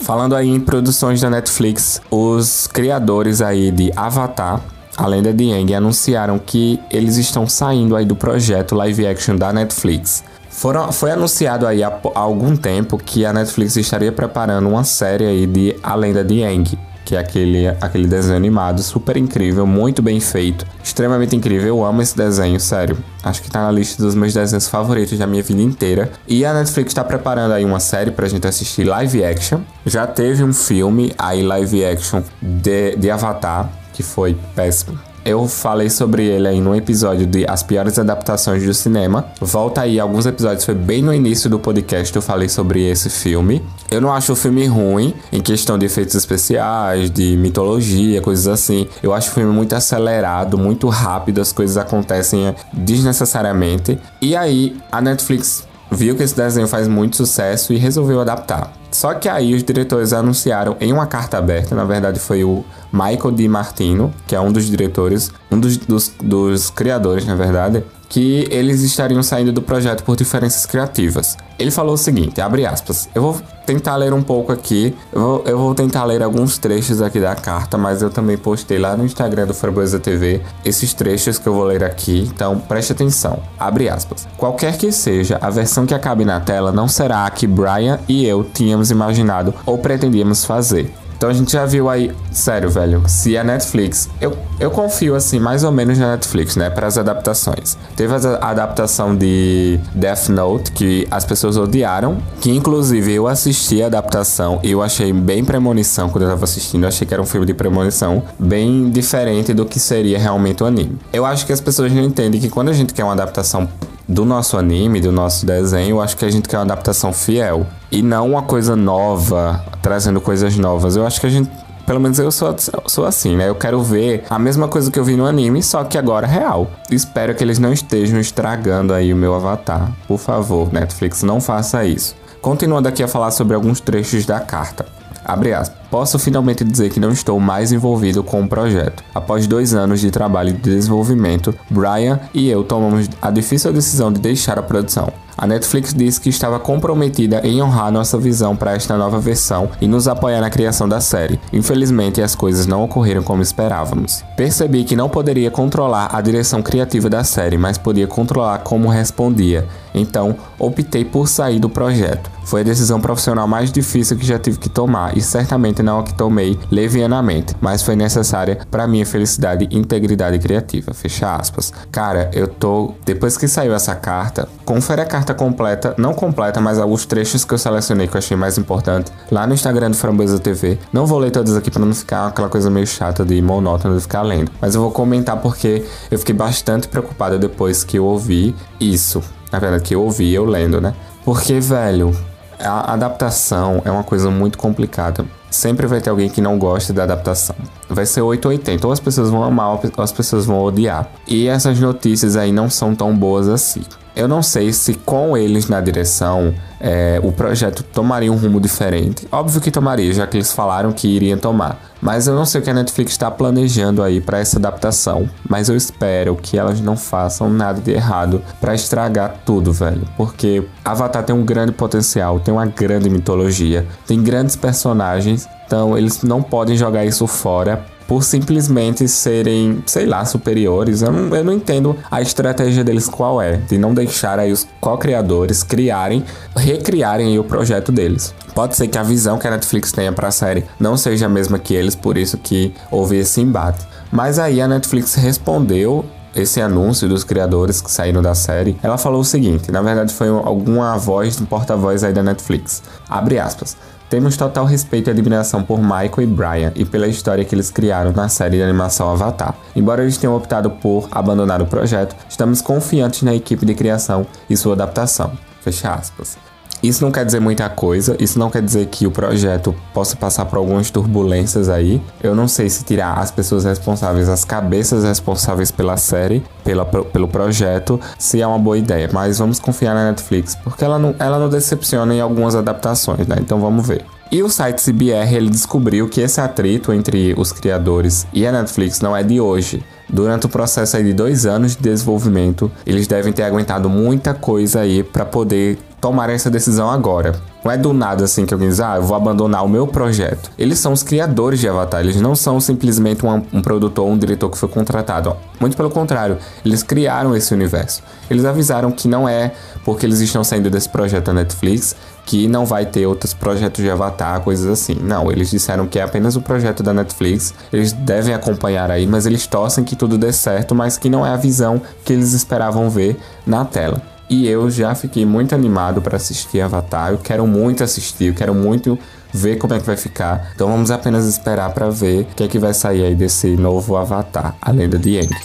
[0.00, 4.60] Falando aí em produções da Netflix, os criadores aí de Avatar
[4.96, 9.52] a lenda de Aang anunciaram que eles estão saindo aí do projeto live action da
[9.52, 10.24] Netflix.
[10.48, 15.26] Foram, foi anunciado aí há, há, algum tempo que a Netflix estaria preparando uma série
[15.26, 20.02] aí de A Lenda de Aang, que é aquele, aquele desenho animado super incrível, muito
[20.02, 21.68] bem feito, extremamente incrível.
[21.68, 22.98] Eu amo esse desenho, sério.
[23.22, 26.10] Acho que tá na lista dos meus desenhos favoritos da minha vida inteira.
[26.26, 29.60] E a Netflix está preparando aí uma série pra gente assistir live action.
[29.86, 35.90] Já teve um filme aí live action de, de Avatar, que foi péssimo Eu falei
[35.90, 39.26] sobre ele aí no episódio de As Piores Adaptações do Cinema.
[39.40, 43.60] Volta aí, alguns episódios foi bem no início do podcast eu falei sobre esse filme.
[43.90, 48.86] Eu não acho o filme ruim em questão de efeitos especiais, de mitologia, coisas assim.
[49.02, 53.98] Eu acho o filme muito acelerado, muito rápido, as coisas acontecem desnecessariamente.
[54.22, 58.72] E aí a Netflix viu que esse desenho faz muito sucesso e resolveu adaptar.
[58.90, 63.32] Só que aí os diretores anunciaram em uma carta aberta, na verdade foi o Michael
[63.32, 68.46] Di Martino, que é um dos diretores, um dos, dos, dos criadores, na verdade, que
[68.50, 71.36] eles estariam saindo do projeto por diferenças criativas.
[71.58, 75.44] Ele falou o seguinte, abre aspas, eu vou tentar ler um pouco aqui, eu vou,
[75.46, 79.04] eu vou tentar ler alguns trechos aqui da carta, mas eu também postei lá no
[79.04, 83.42] Instagram do Framboesa TV esses trechos que eu vou ler aqui, então preste atenção.
[83.58, 84.28] Abre aspas.
[84.36, 88.26] Qualquer que seja a versão que acabe na tela, não será a que Brian e
[88.26, 90.92] eu tínhamos imaginado ou pretendíamos fazer.
[91.16, 95.38] Então a gente já viu aí, sério, velho, se a Netflix, eu, eu confio assim
[95.38, 97.76] mais ou menos na Netflix, né, para as adaptações.
[97.96, 103.86] Teve a adaptação de Death Note que as pessoas odiaram, que inclusive eu assisti a
[103.86, 107.26] adaptação e eu achei bem premonição quando eu tava assistindo, eu achei que era um
[107.26, 110.98] filme de premonição, bem diferente do que seria realmente o anime.
[111.12, 113.68] Eu acho que as pessoas não entendem que quando a gente quer uma adaptação
[114.08, 117.66] do nosso anime, do nosso desenho, eu acho que a gente quer uma adaptação fiel
[117.90, 120.96] e não uma coisa nova, trazendo coisas novas.
[120.96, 121.50] Eu acho que a gente
[121.86, 122.54] pelo menos eu sou,
[122.86, 123.48] sou assim, né?
[123.48, 126.68] Eu quero ver a mesma coisa que eu vi no anime, só que agora real.
[126.90, 129.92] Espero que eles não estejam estragando aí o meu avatar.
[130.08, 132.16] Por favor, Netflix, não faça isso.
[132.42, 134.84] Continuando aqui a falar sobre alguns trechos da carta.
[135.24, 135.75] Abre aspas.
[135.90, 139.04] Posso finalmente dizer que não estou mais envolvido com o projeto.
[139.14, 144.20] Após dois anos de trabalho de desenvolvimento, Brian e eu tomamos a difícil decisão de
[144.20, 145.12] deixar a produção.
[145.38, 149.86] A Netflix disse que estava comprometida em honrar nossa visão para esta nova versão e
[149.86, 151.38] nos apoiar na criação da série.
[151.52, 154.24] Infelizmente, as coisas não ocorreram como esperávamos.
[154.34, 159.66] Percebi que não poderia controlar a direção criativa da série, mas podia controlar como respondia.
[159.96, 162.30] Então, optei por sair do projeto.
[162.46, 166.04] Foi a decisão profissional mais difícil que já tive que tomar e certamente não a
[166.04, 170.94] que tomei levianamente, mas foi necessária para minha felicidade e integridade criativa.
[170.94, 171.72] Fecha aspas.
[171.90, 172.94] Cara, eu tô.
[173.04, 177.52] Depois que saiu essa carta, confere a carta completa, não completa, mas alguns trechos que
[177.52, 180.78] eu selecionei que eu achei mais importante, lá no Instagram do Framboesa TV.
[180.92, 184.02] Não vou ler todos aqui para não ficar aquela coisa meio chata de monótono de
[184.02, 188.54] ficar lendo, mas eu vou comentar porque eu fiquei bastante preocupado depois que eu ouvi
[188.78, 189.20] isso.
[189.50, 190.94] Na verdade, que eu ouvi eu lendo, né?
[191.24, 192.16] Porque, velho,
[192.60, 195.24] a adaptação é uma coisa muito complicada.
[195.50, 197.56] Sempre vai ter alguém que não gosta da adaptação.
[197.88, 198.86] Vai ser 880.
[198.86, 201.08] Ou as pessoas vão amar ou as pessoas vão odiar.
[201.26, 203.82] E essas notícias aí não são tão boas assim.
[204.16, 209.28] Eu não sei se com eles na direção é, o projeto tomaria um rumo diferente.
[209.30, 211.78] Óbvio que tomaria, já que eles falaram que iriam tomar.
[212.00, 215.28] Mas eu não sei o que a Netflix está planejando aí para essa adaptação.
[215.46, 220.08] Mas eu espero que elas não façam nada de errado para estragar tudo, velho.
[220.16, 225.46] Porque Avatar tem um grande potencial, tem uma grande mitologia, tem grandes personagens.
[225.66, 231.02] Então eles não podem jogar isso fora por simplesmente serem, sei lá, superiores.
[231.02, 234.66] Eu não, eu não entendo a estratégia deles qual é, de não deixar aí os
[234.80, 236.24] co-criadores criarem,
[236.56, 238.34] recriarem o projeto deles.
[238.54, 241.28] Pode ser que a visão que a Netflix tenha para a série não seja a
[241.28, 243.86] mesma que eles, por isso que houve esse embate.
[244.10, 246.04] Mas aí a Netflix respondeu
[246.36, 250.28] esse anúncio dos criadores que saíram da série, ela falou o seguinte: na verdade foi
[250.28, 252.82] alguma voz, um porta-voz aí da Netflix.
[253.08, 253.76] Abre aspas.
[254.08, 258.12] Temos total respeito e admiração por Michael e Brian e pela história que eles criaram
[258.12, 259.54] na série de animação Avatar.
[259.74, 264.56] Embora eles tenham optado por abandonar o projeto, estamos confiantes na equipe de criação e
[264.56, 265.32] sua adaptação.
[265.60, 266.55] Fecha aspas.
[266.86, 270.44] Isso não quer dizer muita coisa, isso não quer dizer que o projeto possa passar
[270.44, 272.00] por algumas turbulências aí.
[272.22, 277.26] Eu não sei se tirar as pessoas responsáveis, as cabeças responsáveis pela série, pela, pelo
[277.26, 279.10] projeto, se é uma boa ideia.
[279.12, 283.36] Mas vamos confiar na Netflix, porque ela não, ela não decepciona em algumas adaptações, né?
[283.40, 284.04] Então vamos ver.
[284.30, 289.00] E o site CBR ele descobriu que esse atrito entre os criadores e a Netflix
[289.00, 289.82] não é de hoje.
[290.08, 295.02] Durante o processo de dois anos de desenvolvimento, eles devem ter aguentado muita coisa aí
[295.02, 297.34] para poder tomar essa decisão agora.
[297.66, 300.52] Não é do nada assim que alguém diz, ah, eu vou abandonar o meu projeto.
[300.56, 304.16] Eles são os criadores de Avatar, eles não são simplesmente um, um produtor ou um
[304.16, 305.36] diretor que foi contratado.
[305.58, 308.04] Muito pelo contrário, eles criaram esse universo.
[308.30, 309.50] Eles avisaram que não é
[309.84, 313.90] porque eles estão saindo desse projeto da Netflix que não vai ter outros projetos de
[313.90, 314.94] Avatar, coisas assim.
[315.02, 317.52] Não, eles disseram que é apenas o projeto da Netflix.
[317.72, 321.30] Eles devem acompanhar aí, mas eles torcem que tudo dê certo, mas que não é
[321.30, 324.15] a visão que eles esperavam ver na tela.
[324.28, 327.12] E eu já fiquei muito animado para assistir Avatar.
[327.12, 328.98] Eu quero muito assistir, eu quero muito
[329.32, 330.50] ver como é que vai ficar.
[330.54, 333.96] Então vamos apenas esperar para ver o que é que vai sair aí desse novo
[333.96, 335.36] Avatar, a lenda de Aang.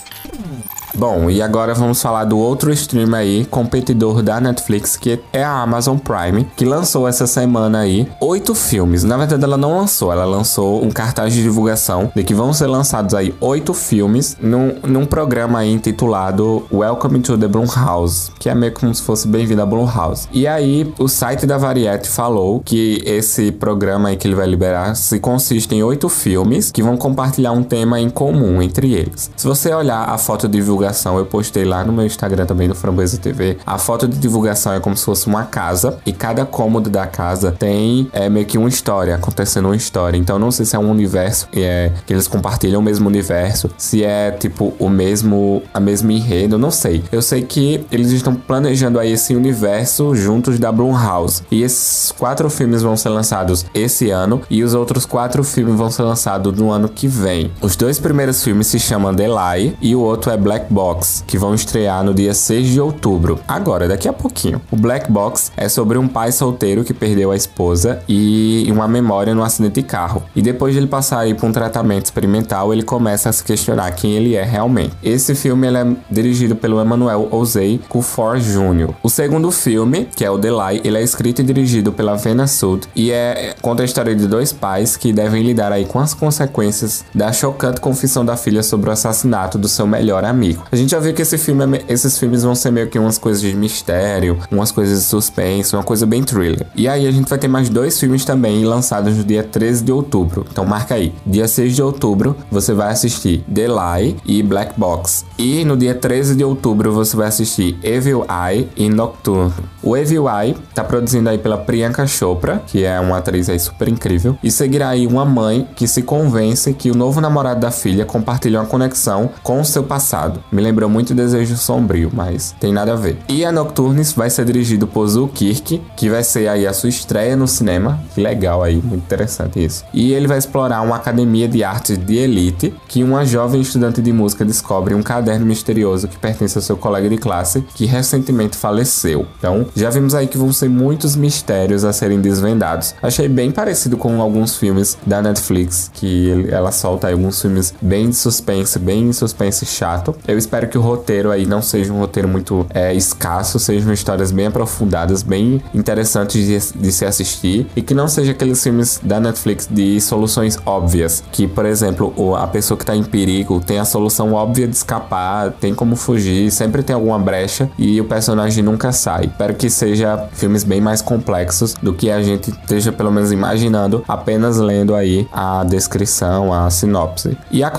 [0.94, 5.62] Bom, e agora vamos falar do outro stream aí, competidor da Netflix, que é a
[5.62, 9.02] Amazon Prime, que lançou essa semana aí oito filmes.
[9.02, 12.66] Na verdade, ela não lançou, ela lançou um cartaz de divulgação de que vão ser
[12.66, 18.54] lançados aí oito filmes num, num programa aí intitulado Welcome to the Blumhouse, que é
[18.54, 20.28] meio como se fosse Bem-vindo à Blumhouse.
[20.30, 24.94] E aí, o site da Variety falou que esse programa aí que ele vai liberar
[24.94, 29.30] se consiste em oito filmes que vão compartilhar um tema em comum entre eles.
[29.34, 32.74] Se você olhar a foto de divulgação eu postei lá no meu Instagram também do
[32.74, 33.58] Framboesa TV.
[33.64, 37.52] A foto de divulgação é como se fosse uma casa e cada cômodo da casa
[37.52, 40.18] tem é, meio que uma história, acontecendo uma história.
[40.18, 44.02] Então não sei se é um universo é, que eles compartilham o mesmo universo, se
[44.02, 47.04] é tipo o mesmo a mesma enredo, não sei.
[47.12, 51.42] Eu sei que eles estão planejando aí esse universo juntos da Blumhouse.
[51.50, 55.90] E esses quatro filmes vão ser lançados esse ano e os outros quatro filmes vão
[55.90, 57.52] ser lançados no ano que vem.
[57.60, 61.38] Os dois primeiros filmes se chamam The Lie e o outro é Black Box, que
[61.38, 63.38] vão estrear no dia 6 de outubro.
[63.46, 64.60] Agora, daqui a pouquinho.
[64.70, 69.34] O Black Box é sobre um pai solteiro que perdeu a esposa e uma memória
[69.34, 70.22] no acidente de carro.
[70.34, 73.90] E depois de ele passar aí por um tratamento experimental, ele começa a se questionar
[73.92, 74.94] quem ele é realmente.
[75.02, 78.94] Esse filme ele é dirigido pelo Emmanuel Ozei Kufor Jr.
[79.02, 82.46] O segundo filme, que é o The Lie, ele é escrito e dirigido pela Vena
[82.46, 86.14] Sud e é conta a história de dois pais que devem lidar aí com as
[86.14, 90.61] consequências da chocante confissão da filha sobre o assassinato do seu melhor amigo.
[90.70, 93.18] A gente já viu que esse filme, é esses filmes vão ser meio que umas
[93.18, 96.66] coisas de mistério, umas coisas de suspense, uma coisa bem thriller.
[96.74, 99.92] E aí a gente vai ter mais dois filmes também lançados no dia 13 de
[99.92, 100.46] outubro.
[100.50, 101.14] Então marca aí.
[101.26, 105.24] Dia 6 de outubro você vai assistir The Lie e Black Box.
[105.38, 109.52] E no dia 13 de outubro você vai assistir Evil Eye e Nocturne.
[109.82, 114.38] O Eye tá produzindo aí pela Priyanka Chopra, que é uma atriz aí super incrível,
[114.42, 118.60] e seguirá aí uma mãe que se convence que o novo namorado da filha compartilha
[118.60, 120.42] uma conexão com o seu passado.
[120.52, 123.18] Me lembrou muito Desejo Sombrio, mas tem nada a ver.
[123.28, 126.88] E a Nocturnes vai ser dirigido por Zul Kirk, que vai ser aí a sua
[126.88, 128.00] estreia no cinema.
[128.14, 129.84] Que legal aí, muito interessante isso.
[129.92, 134.12] E ele vai explorar uma academia de artes de elite que uma jovem estudante de
[134.12, 139.26] música descobre um caderno misterioso que pertence ao seu colega de classe que recentemente faleceu.
[139.38, 142.94] Então, já vimos aí que vão ser muitos mistérios a serem desvendados.
[143.02, 148.10] Achei bem parecido com alguns filmes da Netflix, que ela solta aí alguns filmes bem
[148.10, 150.14] de suspense, bem suspense chato.
[150.26, 154.30] Eu espero que o roteiro aí não seja um roteiro muito é, escasso, sejam histórias
[154.30, 159.20] bem aprofundadas, bem interessantes de, de se assistir e que não seja aqueles filmes da
[159.20, 163.84] Netflix de soluções óbvias, que por exemplo a pessoa que tá em perigo tem a
[163.84, 168.92] solução óbvia de escapar, tem como fugir, sempre tem alguma brecha e o personagem nunca
[168.92, 169.26] sai.
[169.26, 174.04] Espero que seja filmes bem mais complexos do que a gente esteja pelo menos imaginando
[174.06, 177.36] apenas lendo aí a descrição, a sinopse.
[177.50, 177.70] E a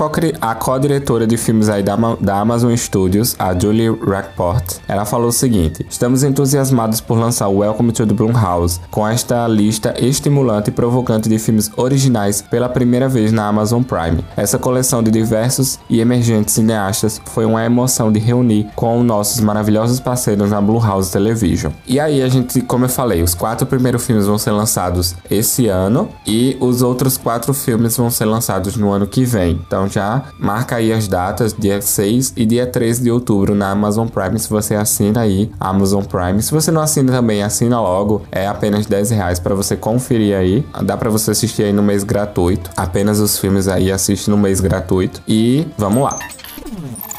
[0.56, 5.32] co-diretora de filmes aí da, da Amazon Amazon Studios, a Julie Rackport, ela falou o
[5.32, 10.74] seguinte: Estamos entusiasmados por lançar o Welcome to the Blumhouse com esta lista estimulante e
[10.74, 14.24] provocante de filmes originais pela primeira vez na Amazon Prime.
[14.38, 20.00] Essa coleção de diversos e emergentes cineastas foi uma emoção de reunir com nossos maravilhosos
[20.00, 21.73] parceiros na Blumhouse Television.
[21.88, 25.68] E aí a gente, como eu falei, os quatro primeiros filmes vão ser lançados esse
[25.68, 29.60] ano e os outros quatro filmes vão ser lançados no ano que vem.
[29.66, 34.08] Então já marca aí as datas, dia 6 e dia 13 de outubro na Amazon
[34.08, 36.42] Prime, se você assina aí Amazon Prime.
[36.42, 40.66] Se você não assina também, assina logo, é apenas 10 reais para você conferir aí.
[40.84, 42.70] Dá para você assistir aí no mês gratuito.
[42.76, 45.22] Apenas os filmes aí assiste no mês gratuito.
[45.28, 46.18] E vamos lá.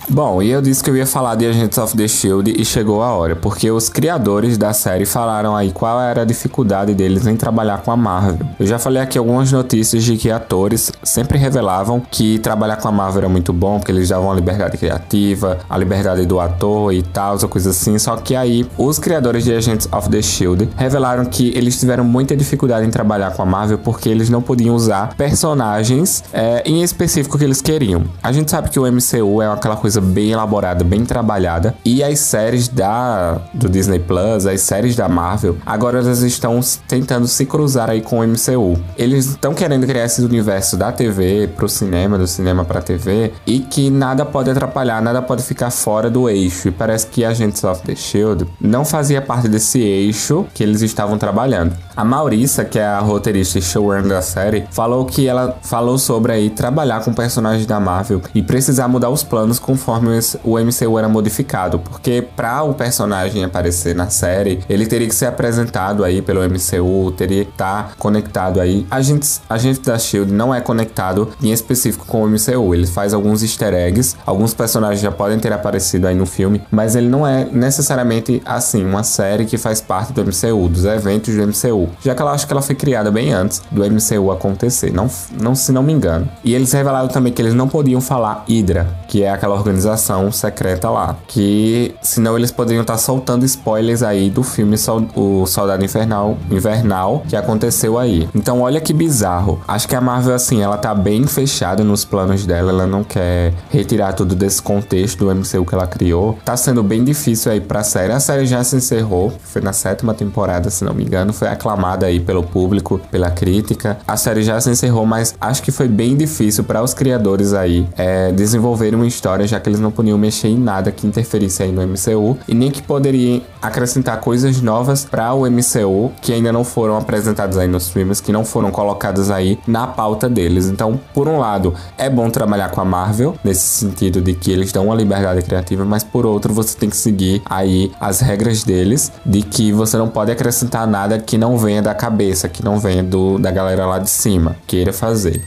[0.09, 3.03] Bom, e eu disse que eu ia falar de Agents of the Shield e chegou
[3.03, 7.37] a hora, porque os criadores da série falaram aí qual era a dificuldade deles em
[7.37, 8.47] trabalhar com a Marvel.
[8.61, 12.93] Eu já falei aqui algumas notícias de que atores sempre revelavam que trabalhar com a
[12.93, 17.03] Marvel era muito bom, porque eles davam a liberdade criativa, a liberdade do ator e
[17.03, 17.99] tal, coisa assim.
[17.99, 22.37] Só que aí os criadores de Agents of the Shield revelaram que eles tiveram muita
[22.37, 27.39] dificuldade em trabalhar com a Marvel porque eles não podiam usar personagens é, em específico
[27.39, 28.05] que eles queriam.
[28.23, 31.75] A gente sabe que o MCU é aquela coisa coisa bem elaborada, bem trabalhada.
[31.85, 37.29] E as séries da do Disney Plus, as séries da Marvel, agora elas estão tentando
[37.29, 38.79] se cruzar aí com o MCU.
[38.97, 43.61] Eles estão querendo criar esse universo da TV pro cinema, do cinema pra TV, e
[43.61, 46.69] que nada pode atrapalhar, nada pode ficar fora do eixo.
[46.69, 51.19] E parece que Agents of the Shield não fazia parte desse eixo que eles estavam
[51.19, 51.77] trabalhando.
[51.97, 56.33] A Maurissa, que é a roteirista e showrunner da série, falou que ela falou sobre
[56.33, 61.09] aí trabalhar com personagens da Marvel e precisar mudar os planos conforme o MCU era
[61.09, 66.41] modificado, porque para o personagem aparecer na série, ele teria que ser apresentado aí pelo
[66.43, 68.85] MCU, teria que estar tá conectado aí.
[68.91, 72.87] A gente, a gente da Shield não é conectado em específico com o MCU, ele
[72.87, 77.09] faz alguns easter eggs, alguns personagens já podem ter aparecido aí no filme, mas ele
[77.09, 81.84] não é necessariamente assim uma série que faz parte do MCU, dos eventos do MCU,
[82.03, 85.09] já que ela acho que ela foi criada bem antes do MCU acontecer, não,
[85.41, 86.29] não se não me engano.
[86.43, 90.91] E eles revelaram também que eles não podiam falar Hydra, que é aquela organização secreta
[90.91, 96.37] lá, que senão eles poderiam estar soltando spoilers aí do filme Sol, O Soldado Infernal,
[96.51, 98.29] Invernal que aconteceu aí.
[98.35, 99.61] Então olha que bizarro.
[99.67, 103.53] Acho que a Marvel assim, ela tá bem fechada nos planos dela, ela não quer
[103.71, 106.39] retirar tudo desse contexto do MCU que ela criou.
[106.45, 108.13] Tá sendo bem difícil aí pra série.
[108.13, 111.74] A série já se encerrou, foi na sétima temporada, se não me engano, foi aclamada
[112.05, 113.99] aí pelo público, pela crítica.
[114.07, 117.87] A série já se encerrou, mas acho que foi bem difícil para os criadores aí
[117.97, 121.73] é, desenvolverem uma história, já que eles não podiam mexer em nada que interferisse aí
[121.73, 126.65] no MCU e nem que poderiam acrescentar coisas novas para o MCU que ainda não
[126.65, 130.67] foram apresentadas aí nos filmes, que não foram colocadas aí na pauta deles.
[130.67, 134.73] Então, por um lado, é bom trabalhar com a Marvel nesse sentido de que eles
[134.73, 139.13] dão uma liberdade criativa, mas por outro, você tem que seguir aí as regras deles
[139.25, 143.03] de que você não pode acrescentar nada que não venha da cabeça, que não venha
[143.03, 145.43] do, da galera lá de cima, queira fazer.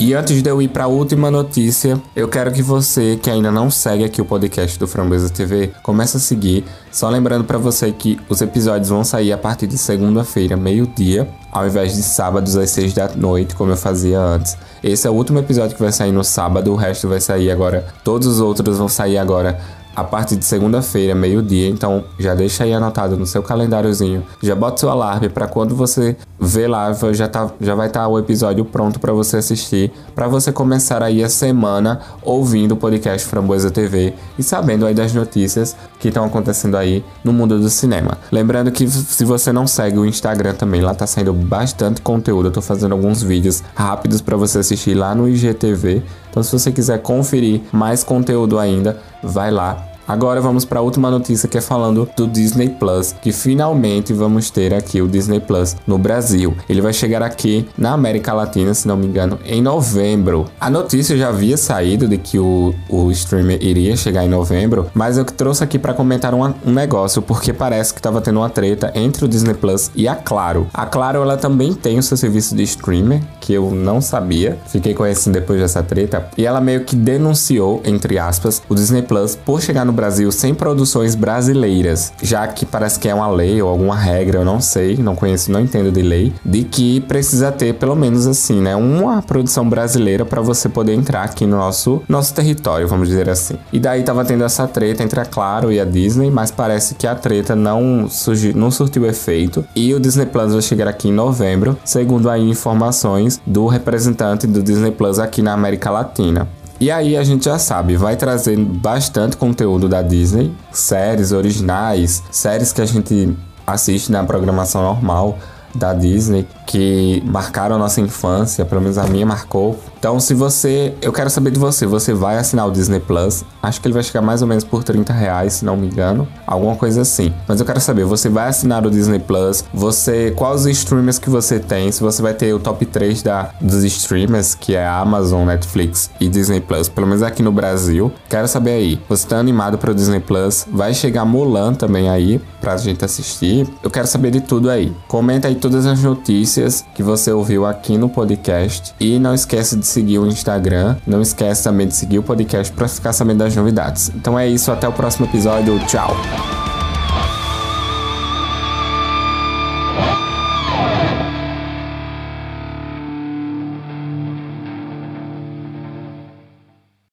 [0.00, 3.50] E antes de eu ir para a última notícia, eu quero que você que ainda
[3.50, 6.64] não segue aqui o podcast do Framboesa TV, comece a seguir.
[6.92, 11.66] Só lembrando para você que os episódios vão sair a partir de segunda-feira, meio-dia, ao
[11.66, 14.56] invés de sábados às seis da noite, como eu fazia antes.
[14.84, 17.84] Esse é o último episódio que vai sair no sábado, o resto vai sair agora.
[18.04, 19.58] Todos os outros vão sair agora
[19.94, 21.68] a partir de segunda-feira, meio-dia.
[21.68, 24.24] Então já deixa aí anotado no seu calendáriozinho.
[24.42, 28.08] Já bota seu alarme para quando você vê lá, já, tá, já vai estar tá
[28.08, 33.26] o episódio pronto para você assistir, para você começar aí a semana ouvindo o podcast
[33.26, 38.18] Framboesa TV e sabendo aí das notícias que estão acontecendo aí no mundo do cinema.
[38.30, 42.48] Lembrando que se você não segue o Instagram também, lá tá saindo bastante conteúdo.
[42.48, 46.02] Eu tô fazendo alguns vídeos rápidos para você assistir lá no IGTV.
[46.30, 51.10] Então se você quiser conferir mais conteúdo ainda, vai lá Agora vamos para a última
[51.10, 55.76] notícia que é falando do Disney Plus, que finalmente vamos ter aqui o Disney Plus
[55.86, 56.56] no Brasil.
[56.66, 60.46] Ele vai chegar aqui na América Latina, se não me engano, em novembro.
[60.58, 65.18] A notícia já havia saído de que o, o streamer iria chegar em novembro, mas
[65.18, 68.90] eu trouxe aqui para comentar um, um negócio, porque parece que estava tendo uma treta
[68.94, 70.68] entre o Disney Plus e a Claro.
[70.72, 74.94] A Claro ela também tem o seu serviço de streamer, que eu não sabia, fiquei
[74.94, 79.60] conhecendo depois dessa treta, e ela meio que denunciou, entre aspas, o Disney Plus por
[79.60, 83.96] chegar no Brasil sem produções brasileiras, já que parece que é uma lei ou alguma
[83.96, 87.96] regra, eu não sei, não conheço, não entendo de lei, de que precisa ter pelo
[87.96, 92.86] menos assim, né, uma produção brasileira para você poder entrar aqui no nosso nosso território,
[92.86, 93.56] vamos dizer assim.
[93.72, 97.06] E daí tava tendo essa treta entre a Claro e a Disney, mas parece que
[97.06, 101.12] a treta não surgiu, não surtiu efeito e o Disney Plus vai chegar aqui em
[101.12, 106.46] novembro, segundo aí informações do representante do Disney Plus aqui na América Latina.
[106.80, 112.72] E aí a gente já sabe, vai trazer bastante conteúdo da Disney, séries originais, séries
[112.72, 115.38] que a gente assiste na programação normal
[115.74, 119.80] da Disney, que marcaram a nossa infância, pelo menos a minha marcou.
[119.98, 120.94] Então, se você.
[121.00, 121.86] Eu quero saber de você.
[121.86, 123.42] Você vai assinar o Disney Plus?
[123.62, 126.28] Acho que ele vai chegar mais ou menos por 30 reais, se não me engano.
[126.46, 127.32] Alguma coisa assim.
[127.48, 129.64] Mas eu quero saber, você vai assinar o Disney Plus?
[129.72, 130.30] Você.
[130.36, 131.90] Quais os streamers que você tem?
[131.90, 136.28] Se você vai ter o top 3 da, dos streamers, que é Amazon, Netflix e
[136.28, 138.12] Disney Plus, pelo menos aqui no Brasil.
[138.28, 139.00] Quero saber aí.
[139.08, 140.66] Você tá animado para o Disney Plus?
[140.70, 143.66] Vai chegar Mulan também aí pra gente assistir.
[143.82, 144.94] Eu quero saber de tudo aí.
[145.08, 148.94] Comenta aí todas as notícias notícias que você ouviu aqui no podcast.
[148.98, 150.96] E não esquece de seguir o Instagram.
[151.06, 154.10] Não esquece também de seguir o podcast para ficar sabendo das novidades.
[154.14, 155.78] Então é isso, até o próximo episódio.
[155.86, 156.67] Tchau!